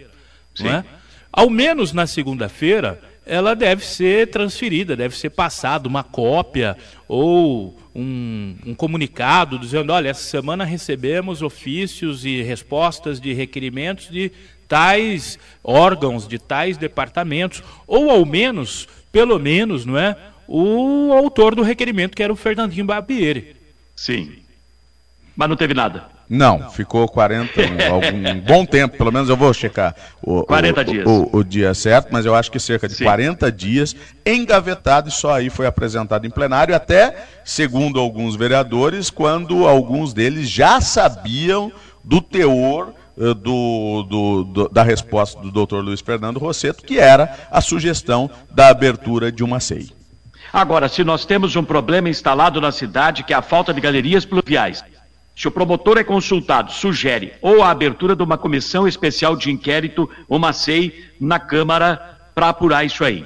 [0.59, 0.83] É?
[1.31, 6.77] Ao menos na segunda-feira, ela deve ser transferida, deve ser passada uma cópia
[7.07, 14.31] ou um, um, comunicado dizendo: olha, essa semana recebemos ofícios e respostas de requerimentos de
[14.67, 20.17] tais órgãos, de tais departamentos, ou ao menos, pelo menos, não é?
[20.47, 23.55] O autor do requerimento, que era o Fernandinho Barbieri.
[23.95, 24.46] Sim.
[25.38, 26.05] Mas não teve nada.
[26.27, 30.83] Não, ficou 40, um, algum, bom tempo, pelo menos eu vou checar o, 40 o,
[30.83, 31.05] dias.
[31.07, 33.03] O, o, dia certo, mas eu acho que cerca de Sim.
[33.03, 37.15] 40 dias engavetado e só aí foi apresentado em plenário, até,
[37.45, 41.71] segundo alguns vereadores, quando alguns deles já sabiam
[42.03, 47.47] do teor eh, do, do, do, da resposta do doutor Luiz Fernando Rosseto, que era
[47.51, 49.91] a sugestão da abertura de uma CEI.
[50.51, 54.25] Agora, se nós temos um problema instalado na cidade, que é a falta de galerias
[54.25, 54.83] pluviais,
[55.38, 60.09] se o promotor é consultado, sugere ou a abertura de uma comissão especial de inquérito,
[60.27, 63.23] uma SEI, na Câmara para apurar isso aí.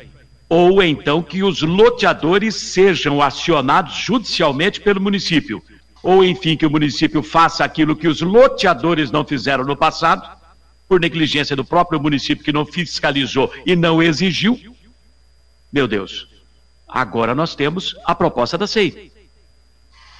[0.49, 5.63] Ou então que os loteadores sejam acionados judicialmente pelo município.
[6.03, 10.37] Ou, enfim, que o município faça aquilo que os loteadores não fizeram no passado,
[10.89, 14.59] por negligência do próprio município que não fiscalizou e não exigiu.
[15.71, 16.27] Meu Deus,
[16.85, 19.10] agora nós temos a proposta da SEI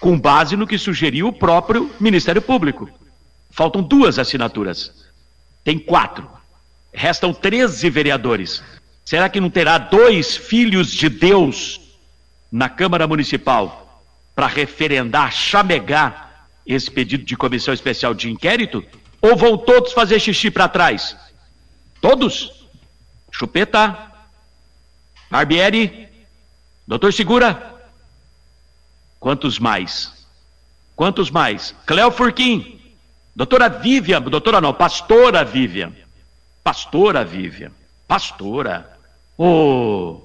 [0.02, 2.89] com base no que sugeriu o próprio Ministério Público.
[3.52, 4.91] Faltam duas assinaturas.
[5.64, 6.28] Tem quatro.
[6.91, 8.64] Restam 13 vereadores.
[9.06, 11.80] Será que não terá dois filhos de Deus
[12.52, 14.04] na Câmara Municipal
[14.36, 18.84] para referendar, chamegar esse pedido de comissão especial de inquérito?
[19.22, 21.16] Ou vão todos fazer xixi para trás?
[22.02, 22.66] Todos?
[23.32, 24.12] Chupeta,
[25.30, 26.10] Barbieri,
[26.88, 27.71] doutor Segura,
[29.22, 30.12] Quantos mais?
[30.96, 31.76] Quantos mais?
[31.86, 32.82] Cléo Furquim,
[33.36, 35.94] doutora Vivian, doutora não, pastora Vivian,
[36.64, 37.72] pastora Vivian,
[38.08, 38.98] pastora.
[39.38, 40.22] Oh,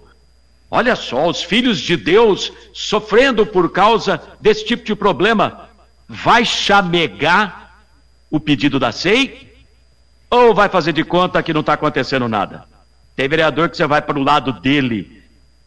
[0.71, 5.69] olha só, os filhos de Deus sofrendo por causa desse tipo de problema,
[6.09, 7.85] vai chamegar
[8.31, 9.55] o pedido da SEI?
[10.31, 12.65] Ou vai fazer de conta que não está acontecendo nada?
[13.15, 15.23] Tem vereador que você vai para o lado dele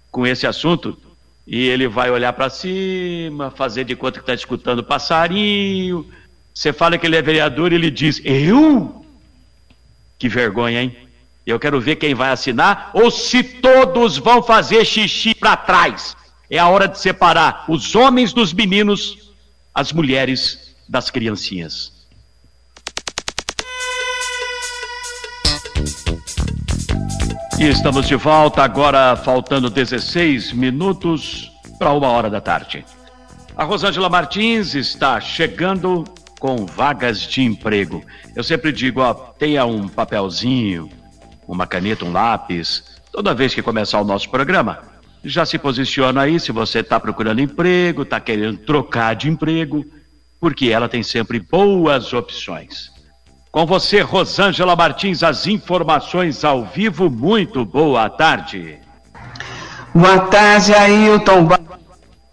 [0.09, 0.97] com esse assunto,
[1.51, 6.07] e ele vai olhar para cima, fazer de conta que está escutando passarinho.
[6.53, 9.03] Você fala que ele é vereador e ele diz: Eu?
[10.19, 10.95] Que vergonha, hein?
[11.47, 16.15] Eu quero ver quem vai assinar ou se todos vão fazer xixi para trás.
[16.51, 19.31] É a hora de separar os homens dos meninos,
[19.73, 21.98] as mulheres das criancinhas.
[27.59, 32.85] E estamos de volta agora, faltando 16 minutos para uma hora da tarde.
[33.53, 36.05] A Rosângela Martins está chegando
[36.39, 38.01] com vagas de emprego.
[38.33, 40.89] Eu sempre digo, ó, tenha um papelzinho,
[41.45, 44.79] uma caneta, um lápis, toda vez que começar o nosso programa.
[45.21, 49.85] Já se posiciona aí se você está procurando emprego, está querendo trocar de emprego,
[50.39, 52.89] porque ela tem sempre boas opções.
[53.51, 57.09] Com você, Rosângela Martins, as informações ao vivo.
[57.09, 58.77] Muito boa tarde.
[59.93, 61.49] Boa tarde, Ailton.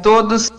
[0.03, 0.53] todos.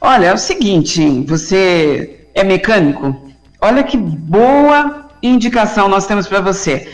[0.00, 3.20] Olha, é o seguinte, você é mecânico?
[3.60, 6.88] Olha que boa indicação nós temos para você.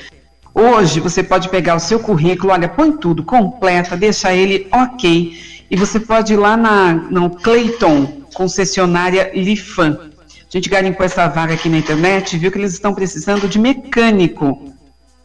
[0.55, 5.39] Hoje você pode pegar o seu currículo, olha, põe tudo, completa, deixa ele ok.
[5.71, 10.12] E você pode ir lá na no Clayton, concessionária Lifan.
[10.53, 14.71] A gente garimpou essa vaga aqui na internet viu que eles estão precisando de mecânico.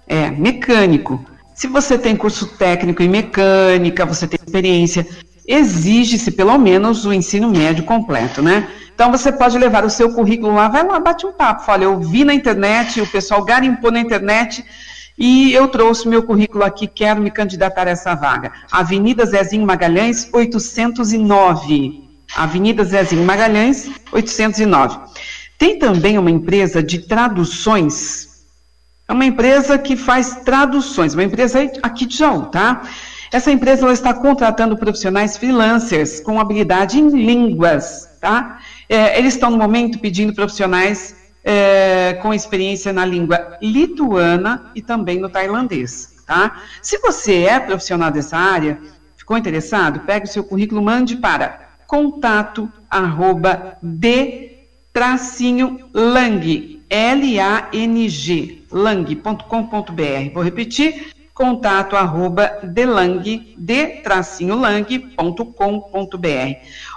[0.08, 1.22] É, mecânico.
[1.54, 5.06] Se você tem curso técnico em mecânica, você tem experiência,
[5.46, 8.70] exige-se pelo menos o ensino médio completo, né?
[8.96, 11.70] Então você pode levar o seu currículo lá, vai lá, bate um papo.
[11.70, 14.64] Olha, eu vi na internet, o pessoal garimpou na internet
[15.18, 18.54] e eu trouxe meu currículo aqui, quero me candidatar a essa vaga.
[18.72, 22.07] Avenida Zezinho Magalhães, 809.
[22.36, 25.00] Avenida Zezinho Magalhães, 809.
[25.58, 28.46] Tem também uma empresa de traduções.
[29.08, 32.82] É uma empresa que faz traduções, uma empresa aqui de Jaú, tá?
[33.32, 38.60] Essa empresa ela está contratando profissionais freelancers com habilidade em línguas, tá?
[38.88, 45.20] É, eles estão no momento pedindo profissionais é, com experiência na língua lituana e também
[45.20, 46.62] no tailandês, tá?
[46.82, 48.80] Se você é profissional dessa área,
[49.16, 54.52] ficou interessado, pegue o seu currículo, mande para contato arroba de
[54.94, 60.34] tracinho lang, L-A-N-G, lang.com.br.
[60.34, 65.48] Vou repetir, contato arroba delang, de tracinho lang.com.br.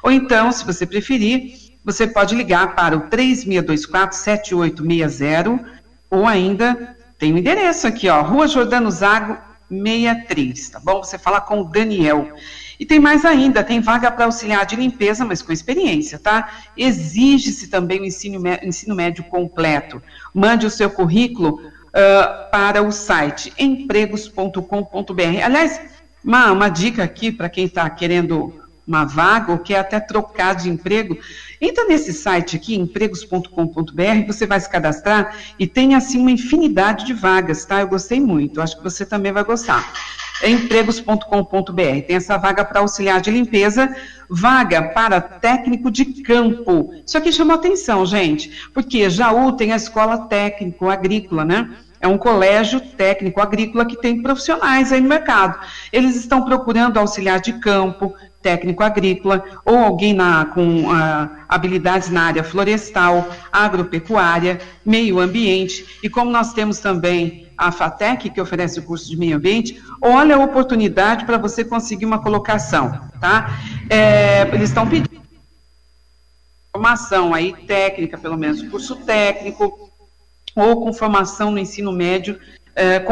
[0.02, 5.62] Ou então, se você preferir, você pode ligar para o 3624-7860
[6.10, 9.36] ou ainda tem o um endereço aqui, ó, Rua Jordano Zago
[9.70, 11.02] 63, tá bom?
[11.02, 12.34] Você fala com o Daniel.
[12.80, 16.48] E tem mais ainda, tem vaga para auxiliar de limpeza, mas com experiência, tá?
[16.74, 20.02] Exige-se também o ensino, ensino médio completo.
[20.32, 25.44] Mande o seu currículo uh, para o site empregos.com.br.
[25.44, 25.78] Aliás,
[26.24, 30.70] uma, uma dica aqui para quem está querendo uma vaga ou quer até trocar de
[30.70, 31.18] emprego,
[31.60, 37.12] entra nesse site aqui, empregos.com.br, você vai se cadastrar e tem assim uma infinidade de
[37.12, 37.82] vagas, tá?
[37.82, 39.92] Eu gostei muito, acho que você também vai gostar.
[40.42, 43.94] Empregos.com.br, tem essa vaga para auxiliar de limpeza,
[44.28, 46.92] vaga para técnico de campo.
[47.06, 51.70] Isso aqui chamou atenção, gente, porque Jaú tem a escola técnico agrícola, né?
[52.00, 55.60] É um colégio técnico agrícola que tem profissionais aí no mercado.
[55.92, 62.22] Eles estão procurando auxiliar de campo, técnico agrícola ou alguém na, com uh, habilidades na
[62.22, 65.98] área florestal, agropecuária, meio ambiente.
[66.02, 70.34] E como nós temos também a FATEC, que oferece o curso de meio ambiente, olha
[70.34, 73.58] a oportunidade para você conseguir uma colocação, tá?
[73.90, 75.20] É, eles estão pedindo
[76.72, 79.90] formação aí técnica, pelo menos curso técnico,
[80.56, 82.40] ou com formação no ensino médio
[82.74, 83.04] é,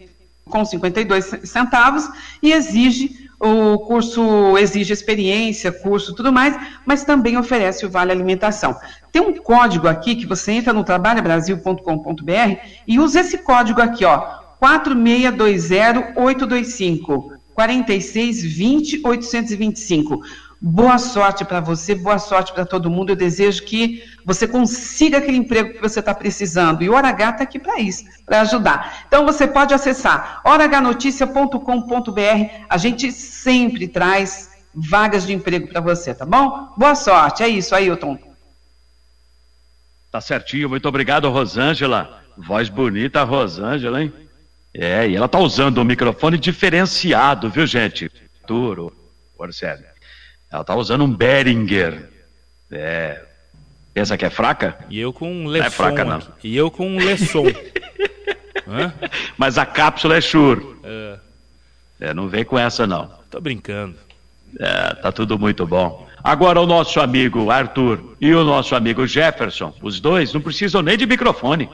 [0.45, 2.09] com 52 centavos
[2.41, 8.75] e exige o curso exige experiência, curso, tudo mais, mas também oferece o vale alimentação.
[9.11, 14.39] Tem um código aqui que você entra no trabalhabrasil.com.br e usa esse código aqui, ó,
[14.59, 20.21] 4620825 4620 825.
[20.61, 23.11] Boa sorte para você, boa sorte para todo mundo.
[23.11, 26.81] Eu desejo que você consiga aquele emprego que você está precisando.
[26.81, 29.03] E o Hora H está aqui para isso, para ajudar.
[29.07, 32.65] Então você pode acessar horahnoticia.com.br.
[32.69, 36.73] A gente sempre traz vagas de emprego para você, tá bom?
[36.77, 37.43] Boa sorte.
[37.43, 38.17] É isso, Ailton.
[40.11, 40.69] Tá certinho.
[40.69, 42.23] Muito obrigado, Rosângela.
[42.37, 44.13] Voz bonita, Rosângela, hein?
[44.73, 48.11] É, e ela tá usando um microfone diferenciado, viu, gente?
[48.45, 48.93] Duro,
[49.39, 49.94] Marcelo.
[50.55, 52.09] Ela tá usando um Behringer.
[52.71, 53.21] É.
[53.93, 54.77] Pensa que é fraca?
[54.89, 55.63] E eu com um Lesson.
[55.63, 56.17] Não é fraca, não.
[56.17, 56.47] Aqui.
[56.47, 57.43] E eu com um Lesson.
[59.37, 60.65] Mas a cápsula é Shure.
[60.83, 61.17] É.
[61.99, 62.13] é.
[62.13, 63.11] Não vem com essa, não.
[63.29, 63.95] Tô brincando.
[64.57, 66.07] É, tá tudo muito bom.
[66.23, 70.97] Agora, o nosso amigo Arthur e o nosso amigo Jefferson, os dois não precisam nem
[70.97, 71.69] de microfone.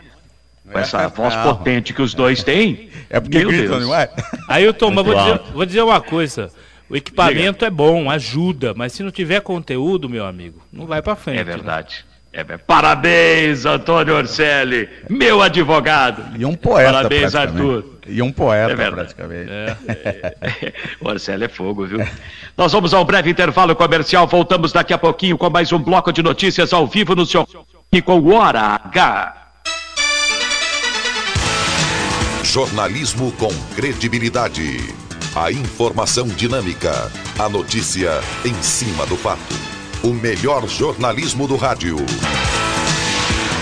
[0.71, 1.43] Com essa voz Não.
[1.55, 2.89] potente que os dois têm.
[3.09, 3.87] É porque Meu gritam, Deus.
[3.87, 4.09] não é?
[4.47, 6.51] Aí eu tomo, mas vou dizer, vou dizer uma coisa.
[6.91, 11.15] O equipamento é bom, ajuda, mas se não tiver conteúdo, meu amigo, não vai pra
[11.15, 11.39] frente.
[11.39, 12.05] É verdade.
[12.33, 16.37] É ver- Parabéns, Antônio Orselli, meu advogado.
[16.37, 17.35] E um poeta, Parabéns.
[17.35, 17.85] Arthur.
[18.07, 19.13] E um poeta, É verdade.
[19.15, 19.49] praticamente.
[21.01, 21.99] O Orselli é fogo, viu?
[22.57, 24.27] Nós vamos a um breve intervalo comercial.
[24.27, 27.45] Voltamos daqui a pouquinho com mais um bloco de notícias ao vivo no seu
[27.91, 29.37] e com o Hora H.
[32.43, 34.93] Jornalismo com credibilidade.
[35.33, 37.09] A informação dinâmica.
[37.39, 39.55] A notícia em cima do fato.
[40.03, 41.95] O melhor jornalismo do rádio.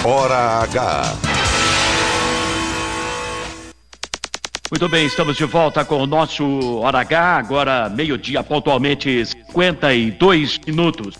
[0.04, 1.16] Hora H.
[4.72, 11.14] Muito bem, estamos de volta com o nosso Hora H, agora meio-dia, pontualmente 52 minutos.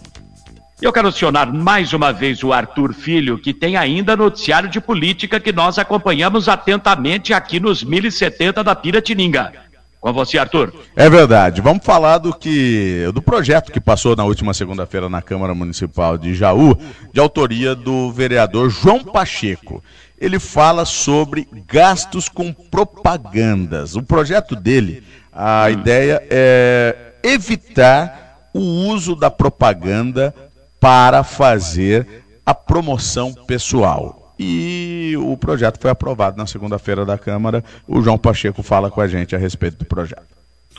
[0.82, 5.40] Eu quero acionar mais uma vez o Arthur Filho, que tem ainda noticiário de política
[5.40, 9.69] que nós acompanhamos atentamente aqui nos 1070 da Piratininga.
[10.00, 10.74] Com você, Arthur.
[10.96, 11.60] É verdade.
[11.60, 16.34] Vamos falar do que do projeto que passou na última segunda-feira na Câmara Municipal de
[16.34, 16.78] Jaú,
[17.12, 19.84] de autoria do vereador João Pacheco.
[20.18, 23.98] Ele fala sobre gastos com propagandas.
[23.98, 30.34] O projeto dele, a ideia é evitar o uso da propaganda
[30.80, 34.29] para fazer a promoção pessoal.
[34.42, 37.62] E o projeto foi aprovado na segunda-feira da Câmara.
[37.86, 40.24] O João Pacheco fala com a gente a respeito do projeto.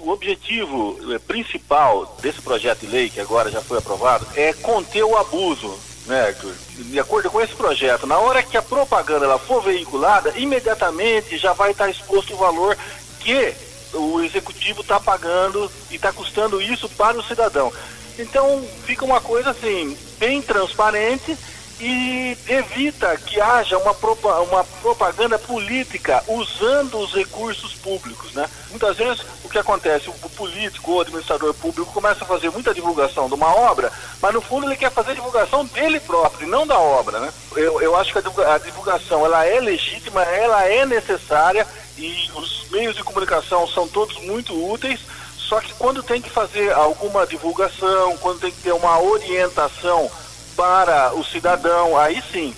[0.00, 5.04] O objetivo eh, principal desse projeto de lei, que agora já foi aprovado, é conter
[5.04, 6.34] o abuso, né?
[6.78, 11.52] De acordo com esse projeto, na hora que a propaganda ela for veiculada, imediatamente já
[11.52, 12.78] vai estar exposto o valor
[13.18, 13.52] que
[13.92, 17.70] o executivo está pagando e está custando isso para o cidadão.
[18.18, 21.36] Então fica uma coisa assim, bem transparente
[21.80, 23.96] e evita que haja uma,
[24.42, 28.48] uma propaganda política usando os recursos públicos, né?
[28.68, 32.74] Muitas vezes o que acontece, o, político ou o administrador público começa a fazer muita
[32.74, 36.78] divulgação de uma obra, mas no fundo ele quer fazer divulgação dele próprio, não da
[36.78, 37.32] obra, né?
[37.56, 41.66] Eu, eu acho que a divulgação ela é legítima, ela é necessária
[41.96, 45.00] e os meios de comunicação são todos muito úteis,
[45.36, 50.10] só que quando tem que fazer alguma divulgação, quando tem que ter uma orientação
[50.56, 52.54] para o cidadão, aí sim.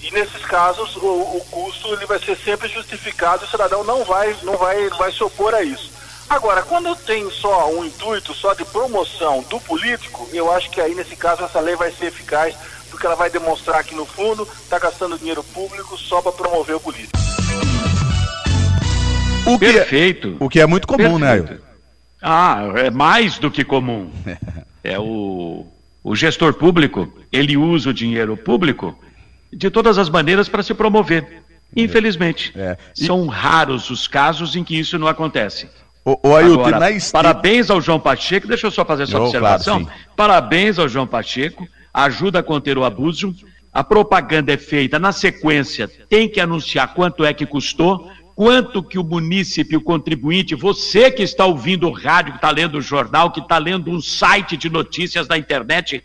[0.00, 4.04] E nesses casos o, o custo ele vai ser sempre justificado e o cidadão não
[4.04, 5.92] vai, não vai, vai se opor a isso.
[6.28, 10.94] Agora, quando tem só um intuito só de promoção do político, eu acho que aí
[10.94, 12.54] nesse caso essa lei vai ser eficaz,
[12.90, 16.80] porque ela vai demonstrar que no fundo está gastando dinheiro público só para promover o
[16.80, 17.18] político.
[19.46, 20.36] O que Perfeito.
[20.40, 21.52] É, o que é muito comum, né, Perfeito.
[21.52, 21.66] Ailton?
[22.22, 24.10] Ah, é mais do que comum.
[24.84, 25.64] É o,
[26.02, 28.98] o gestor público, ele usa o dinheiro público
[29.52, 31.42] de todas as maneiras para se promover.
[31.76, 32.52] Infelizmente.
[32.56, 32.76] É.
[32.94, 35.68] São raros os casos em que isso não acontece.
[36.04, 39.84] O, o Ailton, Agora, Parabéns ao João Pacheco, deixa eu só fazer essa Oh, observação.
[39.84, 43.34] claro, parabéns ao João Pacheco, ajuda a conter o abuso.
[43.72, 48.98] A propaganda é feita na sequência, tem que anunciar quanto é que custou, quanto que
[48.98, 53.30] o munícipe, o contribuinte, você que está ouvindo o rádio, que está lendo o jornal,
[53.30, 56.02] que está lendo um site de notícias da internet,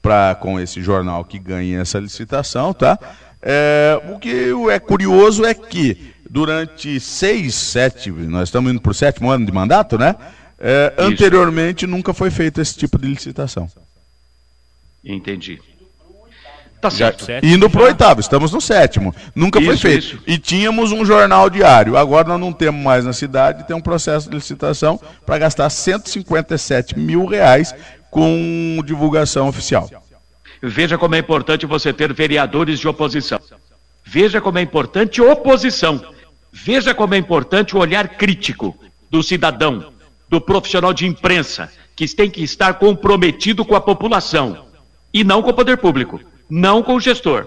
[0.00, 2.98] pra, com esse jornal que ganha essa licitação, tá?
[3.42, 8.94] Eh, o que é curioso é que durante seis, sete, nós estamos indo para o
[8.94, 10.14] sétimo ano de mandato, né?
[10.96, 11.08] Isso.
[11.12, 13.68] anteriormente nunca foi feito esse tipo de licitação.
[15.04, 15.60] Entendi.
[16.80, 17.46] Tá Já- certo.
[17.46, 19.14] indo pro oitavo, estamos no sétimo.
[19.34, 19.98] Nunca foi Isso, feito.
[20.04, 20.18] isso.
[20.26, 21.96] E tínhamos um jornal diário.
[21.96, 26.98] Agora nós não temos mais na cidade, tem um processo de licitação para gastar 157
[26.98, 27.74] mil reais
[28.10, 29.88] com divulgação oficial.
[30.62, 33.40] Veja como é importante você ter vereadores de oposição.
[34.04, 36.04] Veja como é importante oposição.
[36.52, 38.76] Veja como é importante o olhar crítico
[39.10, 39.92] do cidadão,
[40.28, 44.63] do profissional de imprensa, que tem que estar comprometido com a população
[45.14, 47.46] e não com o poder público, não com o gestor.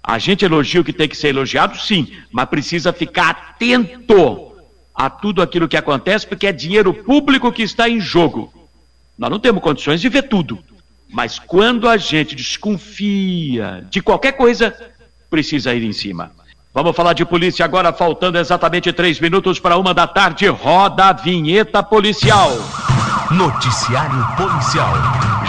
[0.00, 4.52] A gente elogia o que tem que ser elogiado, sim, mas precisa ficar atento
[4.94, 8.52] a tudo aquilo que acontece, porque é dinheiro público que está em jogo.
[9.18, 10.60] Nós não temos condições de ver tudo,
[11.12, 14.74] mas quando a gente desconfia de qualquer coisa,
[15.28, 16.30] precisa ir em cima.
[16.72, 20.46] Vamos falar de polícia agora, faltando exatamente três minutos para uma da tarde.
[20.46, 22.52] Roda a vinheta policial.
[23.30, 24.92] Noticiário policial.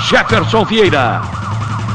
[0.08, 1.20] Jefferson Vieira.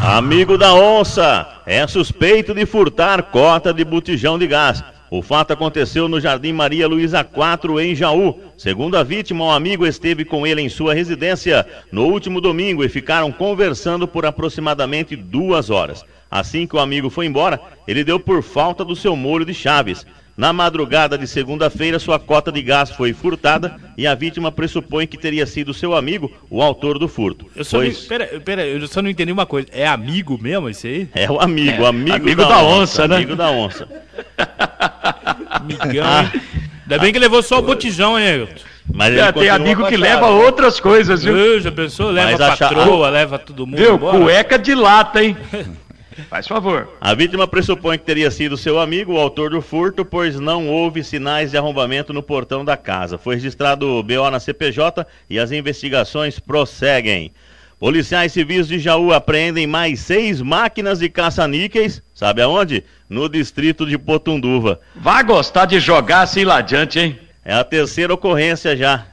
[0.02, 4.82] Amigo da onça, é suspeito de furtar cota de botijão de gás.
[5.08, 8.40] O fato aconteceu no Jardim Maria Luísa 4, em Jaú.
[8.56, 12.88] Segundo a vítima, um amigo esteve com ele em sua residência no último domingo e
[12.88, 16.04] ficaram conversando por aproximadamente duas horas.
[16.28, 20.04] Assim que o amigo foi embora, ele deu por falta do seu molho de chaves.
[20.36, 25.16] Na madrugada de segunda-feira, sua cota de gás foi furtada e a vítima pressupõe que
[25.16, 27.46] teria sido seu amigo o autor do furto.
[27.56, 28.02] Eu só, pois...
[28.02, 29.68] não, pera, pera, eu só não entendi uma coisa.
[29.72, 31.08] É amigo mesmo esse aí?
[31.14, 33.16] É o amigo, É, amigo, amigo da, da onça, onça, né?
[33.16, 33.88] Amigo da onça.
[35.48, 36.42] Amigão, hein?
[36.82, 38.62] Ainda bem que levou só o botijão, hein, Ailton?
[38.92, 41.36] Mas ele É, tem amigo que leva outras coisas, viu?
[41.36, 42.10] Eu, já pensou?
[42.10, 43.94] Leva Mas a patroa, leva todo mundo Viu?
[43.94, 44.18] embora.
[44.18, 45.36] Cueca de lata, hein?
[46.28, 46.88] Faz favor.
[47.00, 51.04] A vítima pressupõe que teria sido seu amigo o autor do furto, pois não houve
[51.04, 53.18] sinais de arrombamento no portão da casa.
[53.18, 57.32] Foi registrado o BO na CPJ e as investigações prosseguem.
[57.78, 62.84] Policiais civis de Jaú apreendem mais seis máquinas de caça-níqueis, sabe aonde?
[63.08, 64.80] No distrito de Potunduva.
[64.94, 67.18] Vai gostar de jogar assim lá adiante, hein?
[67.44, 69.06] É a terceira ocorrência já.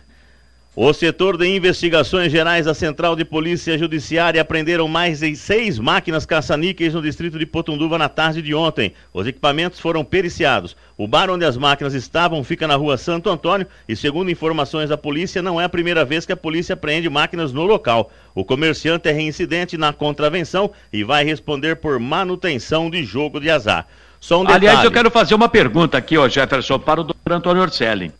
[0.75, 6.25] O setor de investigações gerais da Central de Polícia Judiciária apreenderam mais de seis máquinas
[6.25, 8.91] caça-níqueis no distrito de Potunduva na tarde de ontem.
[9.13, 10.75] Os equipamentos foram periciados.
[10.97, 14.97] O bar onde as máquinas estavam fica na rua Santo Antônio e, segundo informações da
[14.97, 18.11] polícia, não é a primeira vez que a polícia apreende máquinas no local.
[18.33, 23.85] O comerciante é reincidente na contravenção e vai responder por manutenção de jogo de azar.
[24.31, 24.47] Um.
[24.47, 28.11] Aliás, eu quero fazer uma pergunta aqui, ó, Jefferson, para o doutor Antônio Orselli.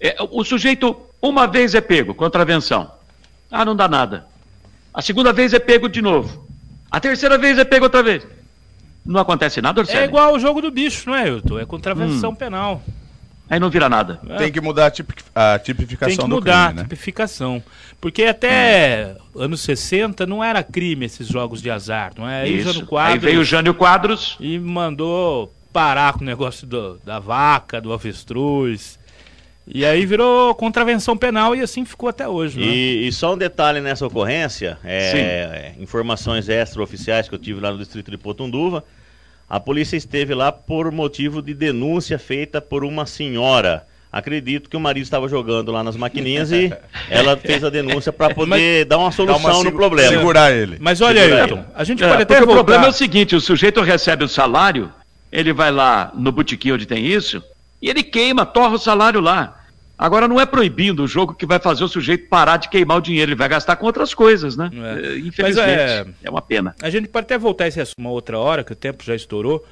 [0.00, 2.90] É, o sujeito, uma vez é pego, contravenção.
[3.50, 4.24] Ah, não dá nada.
[4.94, 6.46] A segunda vez é pego de novo.
[6.90, 8.26] A terceira vez é pego outra vez.
[9.04, 10.02] Não acontece nada, Orselli?
[10.02, 11.58] É igual o jogo do bicho, não é, Ailton?
[11.58, 12.34] É contravenção Hum.
[12.34, 12.82] penal.
[13.48, 14.20] Aí não vira nada.
[14.38, 16.82] Tem que mudar a, tipi- a tipificação Tem que mudar crime, a né?
[16.84, 17.62] tipificação.
[18.00, 22.42] Porque até anos 60 não era crime esses jogos de azar, não é?
[22.42, 22.72] Aí, Isso.
[22.72, 24.36] Jânio Quadros Aí veio o Jânio Quadros.
[24.38, 28.99] E mandou parar com o negócio do- da vaca, do avestruz.
[29.72, 32.66] E aí virou contravenção penal e assim ficou até hoje, né?
[32.66, 37.78] E, e só um detalhe nessa ocorrência, é, informações extraoficiais que eu tive lá no
[37.78, 38.84] distrito de Potunduva,
[39.48, 43.86] a polícia esteve lá por motivo de denúncia feita por uma senhora.
[44.12, 46.72] Acredito que o marido estava jogando lá nas maquininhas e
[47.08, 50.10] ela fez a denúncia para poder dar uma solução no problema.
[50.80, 51.66] Mas olha, Segurar Ailton, ele.
[51.74, 52.52] a gente É, pode até voltar...
[52.52, 54.90] o problema é o seguinte, o sujeito recebe o salário,
[55.30, 57.40] ele vai lá no botequim onde tem isso,
[57.80, 59.59] e ele queima, torra o salário lá.
[60.02, 63.00] Agora não é proibindo o jogo que vai fazer o sujeito parar de queimar o
[63.02, 64.70] dinheiro, ele vai gastar com outras coisas, né?
[64.72, 66.30] É, Infelizmente, é- é...
[66.30, 66.74] uma pena.
[66.82, 69.14] A gente pode até voltar a esse assunto uma outra hora, que o tempo já
[69.14, 69.62] estourou.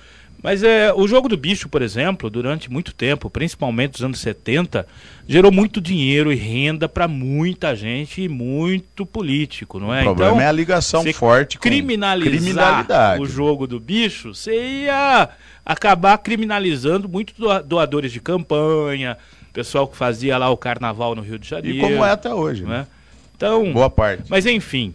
[0.42, 4.86] Mas é, o jogo do bicho, por exemplo, durante muito tempo, principalmente nos anos 70,
[5.26, 10.02] gerou muito dinheiro e renda para muita gente e muito político, não é?
[10.02, 13.22] O problema é a ligação forte com criminalizar criminalidade.
[13.22, 14.52] o jogo do bicho, você
[14.84, 15.28] ia
[15.66, 19.18] acabar criminalizando muitos doa- doadores de campanha,
[19.58, 21.78] pessoal que fazia lá o carnaval no Rio de Janeiro.
[21.78, 22.86] E como é até hoje, né?
[22.88, 22.96] é?
[23.36, 24.22] Então, Boa parte.
[24.28, 24.94] mas enfim.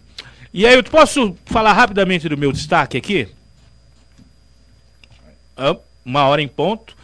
[0.54, 3.28] E aí, eu posso falar rapidamente do meu destaque aqui?
[6.02, 6.96] Uma hora em ponto.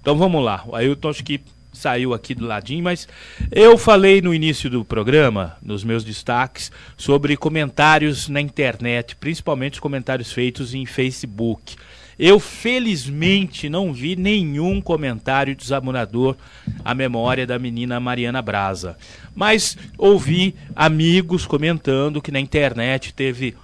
[0.00, 0.64] Então vamos lá.
[0.66, 1.40] O Ailton acho que
[1.72, 3.06] saiu aqui do ladinho, mas
[3.52, 9.80] eu falei no início do programa, nos meus destaques, sobre comentários na internet, principalmente os
[9.80, 11.76] comentários feitos em Facebook.
[12.18, 16.36] Eu felizmente não vi nenhum comentário desamorador
[16.84, 18.96] à memória da menina Mariana Braza.
[19.34, 23.54] Mas ouvi amigos comentando que na internet teve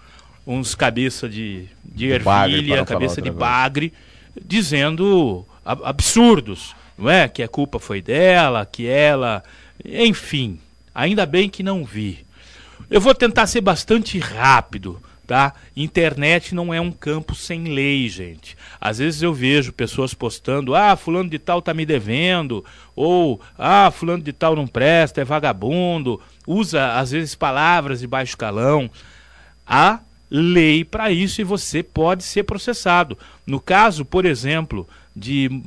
[0.47, 3.93] uns cabeça de, de ervilha, cabeça de bagre,
[4.45, 7.29] dizendo ab- absurdos, não é?
[7.29, 9.45] Que a culpa foi dela, que ela.
[9.85, 10.59] Enfim,
[10.95, 12.25] ainda bem que não vi.
[12.91, 15.01] Eu vou tentar ser bastante rápido,
[15.31, 15.55] tá?
[15.77, 18.57] Internet não é um campo sem lei, gente.
[18.81, 22.65] Às vezes eu vejo pessoas postando: ah, fulano de tal tá me devendo,
[22.97, 28.37] ou ah, fulano de tal não presta, é vagabundo, usa às vezes palavras de baixo
[28.37, 28.91] calão.
[29.65, 33.17] Há lei para isso e você pode ser processado.
[33.47, 35.63] No caso, por exemplo, de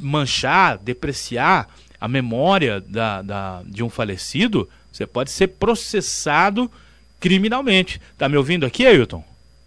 [0.00, 1.68] manchar, depreciar
[2.00, 6.70] a memória da, da, de um falecido, você pode ser processado
[7.22, 8.00] criminalmente.
[8.18, 9.24] Tá me ouvindo aqui, Ailton?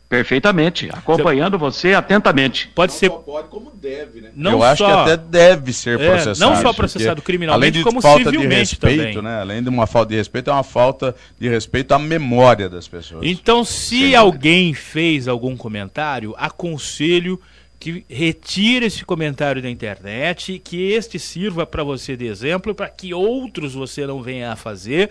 [0.08, 2.70] Perfeitamente, acompanhando você, atentamente.
[2.76, 3.10] Pode ser.
[3.10, 4.30] Pode como deve, né?
[4.36, 6.40] Não Eu acho só- que até deve ser É, processado.
[6.40, 9.22] não só processado criminalmente, além de como falta de civilmente respeito, também.
[9.24, 9.42] né?
[9.42, 13.26] Além de uma falta de respeito, é uma falta de respeito à memória das pessoas.
[13.26, 17.42] Então, se alguém fez algum comentário, aconselho
[17.80, 23.12] que retire esse comentário da internet, que este sirva para você de exemplo, para que
[23.14, 25.10] outros você não venha a fazer,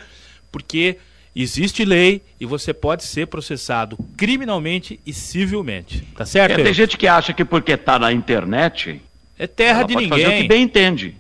[0.53, 0.97] porque
[1.43, 6.03] existe lei e você pode ser processado criminalmente e civilmente.
[6.17, 6.61] Tá certo?
[6.61, 9.01] É, tem gente que acha que porque está na internet.
[9.39, 10.43] É terra ela de pode fazer o ninguém.
[10.43, 11.17] que bem entende.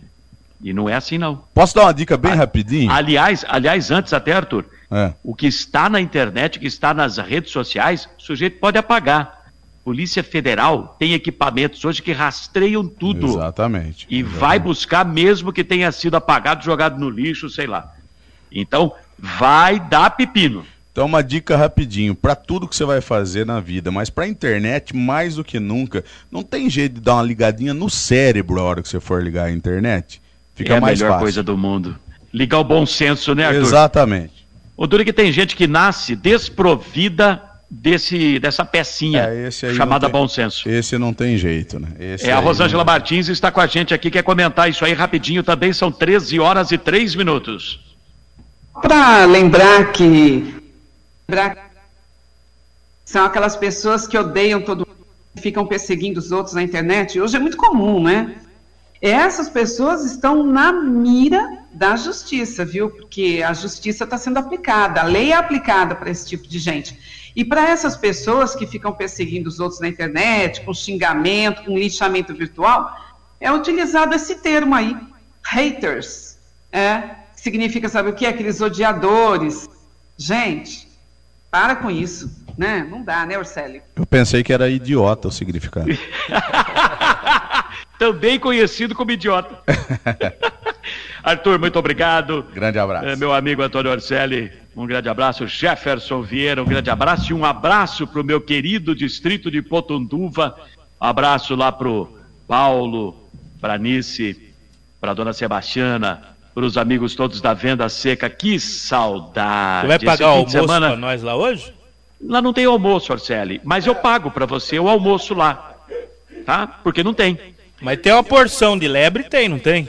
[0.62, 1.42] E não é assim, não.
[1.52, 2.90] Posso dar uma dica bem rapidinho?
[2.90, 5.12] Aliás, aliás, antes até, Arthur, É.
[5.22, 9.42] o que está na internet, o que está nas redes sociais, o sujeito pode apagar.
[9.84, 13.26] Polícia Federal tem equipamentos hoje que rastreiam tudo.
[13.26, 14.06] Exatamente.
[14.08, 17.92] E vai buscar mesmo que tenha sido apagado, jogado no lixo, sei lá.
[18.50, 20.64] Então, vai dar pepino.
[20.92, 24.94] Então, uma dica rapidinho, para tudo que você vai fazer na vida, mas para internet,
[24.94, 28.82] mais do que nunca, não tem jeito de dar uma ligadinha no cérebro a hora
[28.82, 30.22] que você for ligar a internet.
[30.54, 31.24] Fica é a mais melhor fácil.
[31.24, 31.98] coisa do mundo.
[32.32, 33.62] Ligar o bom senso, né, Arthur?
[33.62, 34.46] Exatamente.
[34.76, 40.12] O duro é que tem gente que nasce desprovida desse, dessa pecinha É, chamada tem-
[40.12, 40.68] bom senso.
[40.68, 41.88] Esse não tem jeito, né?
[41.98, 44.92] Esse É, a Rosângela não- Martins está com a gente aqui, quer comentar isso aí
[44.92, 47.80] rapidinho também, são 13 horas e 3 minutos.
[48.82, 50.54] Para lembrar que
[51.28, 51.70] lembrar-
[53.04, 55.06] são aquelas pessoas que odeiam todo mundo,
[55.36, 57.20] ficam perseguindo os outros na internet.
[57.20, 58.36] Hoje é muito comum, né?
[59.00, 62.90] Essas pessoas estão na mira da justiça, viu?
[62.90, 67.30] Porque a justiça está sendo aplicada, a lei é aplicada para esse tipo de gente.
[67.36, 72.34] E para essas pessoas que ficam perseguindo os outros na internet, com xingamento, com lixamento
[72.34, 72.96] virtual,
[73.40, 74.96] é utilizado esse termo aí,
[75.42, 76.38] haters.
[76.72, 78.24] É, significa, sabe o que?
[78.24, 79.68] Aqueles odiadores.
[80.16, 80.88] Gente,
[81.50, 82.86] para com isso, né?
[82.90, 83.82] Não dá, né, Orcélio?
[83.94, 85.86] Eu pensei que era idiota o significado.
[87.98, 89.60] Também conhecido como idiota.
[91.22, 92.44] Arthur, muito obrigado.
[92.54, 93.06] Grande abraço.
[93.06, 95.46] É, meu amigo Antônio Orcelli, um grande abraço.
[95.46, 97.30] Jefferson Vieira, um grande abraço.
[97.30, 100.56] E um abraço para o meu querido distrito de Potunduva.
[100.98, 102.18] Abraço lá pro
[102.48, 103.16] Paulo,
[103.60, 104.52] para Nice,
[105.00, 108.30] para dona Sebastiana, para os amigos todos da Venda Seca.
[108.30, 109.82] Que saudade.
[109.82, 111.74] Você vai pagar o de almoço semana- para nós lá hoje?
[112.26, 115.74] Lá não tem almoço, Orcelli, mas eu pago para você o almoço lá.
[116.46, 116.66] Tá?
[116.66, 117.38] Porque não tem.
[117.80, 119.88] Mas tem uma porção de lebre, tem, não tem?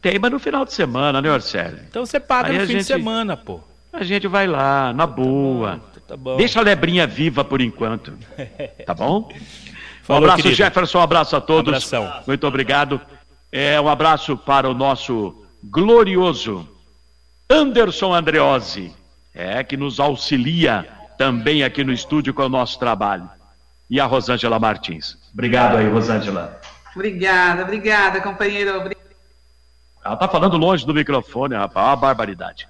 [0.00, 1.78] Tem, mas no final de semana, né, Orcelli?
[1.88, 3.60] Então você paga Aí no fim de gente- semana, pô.
[3.92, 5.80] A gente vai lá, na boa.
[6.08, 6.36] Tá bom.
[6.36, 8.12] Deixa a lebrinha viva por enquanto.
[8.86, 9.28] Tá bom?
[9.30, 10.56] um Falou, abraço, querido.
[10.56, 10.98] Jefferson.
[10.98, 11.68] Um abraço a todos.
[11.72, 12.12] Abração.
[12.26, 13.00] Muito obrigado.
[13.50, 16.68] É, um abraço para o nosso glorioso
[17.48, 18.94] Anderson Andreozzi,
[19.34, 20.88] é, que nos auxilia
[21.18, 23.28] também aqui no estúdio com o nosso trabalho.
[23.90, 25.18] E a Rosângela Martins.
[25.32, 26.60] Obrigado aí, Rosângela.
[26.94, 28.78] Obrigada, obrigada, companheiro.
[28.78, 28.96] Obri-
[30.04, 32.66] Ela tá falando longe do microfone, rapaz, uma barbaridade.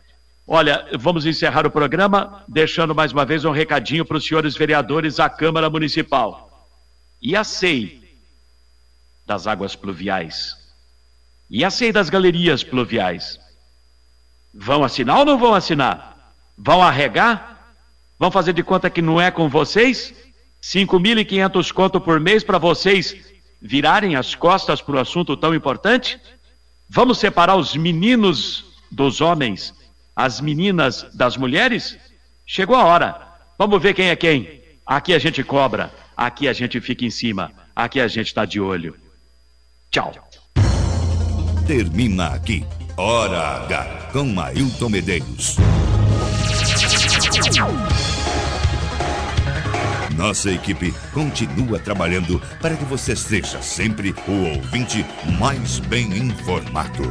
[0.47, 5.17] Olha, vamos encerrar o programa deixando mais uma vez um recadinho para os senhores vereadores
[5.17, 6.69] da Câmara Municipal.
[7.21, 8.03] E a SEI
[9.25, 10.57] das águas pluviais?
[11.51, 13.39] E a SEI das galerias pluviais?
[14.55, 16.35] Vão assinar ou não vão assinar?
[16.57, 17.75] Vão arregar?
[18.19, 20.15] Vão fazer de conta que não é com vocês?
[20.63, 23.17] 5.500 conto por mês para vocês
[23.61, 26.21] virarem as costas para o assunto tão importante?
[26.89, 29.75] Vamos separar os meninos dos homens,
[30.15, 31.99] as meninas das mulheres?
[32.47, 33.29] Chegou a hora.
[33.59, 34.63] Vamos ver quem é quem.
[34.85, 38.61] Aqui a gente cobra, aqui a gente fica em cima, aqui a gente está de
[38.61, 38.97] olho.
[39.91, 40.13] Tchau.
[41.67, 42.65] Termina aqui.
[42.97, 45.57] Hora H com Ailton Medeiros.
[50.17, 55.07] Nossa equipe continua trabalhando para que você seja sempre o ouvinte
[55.39, 57.03] mais bem informado.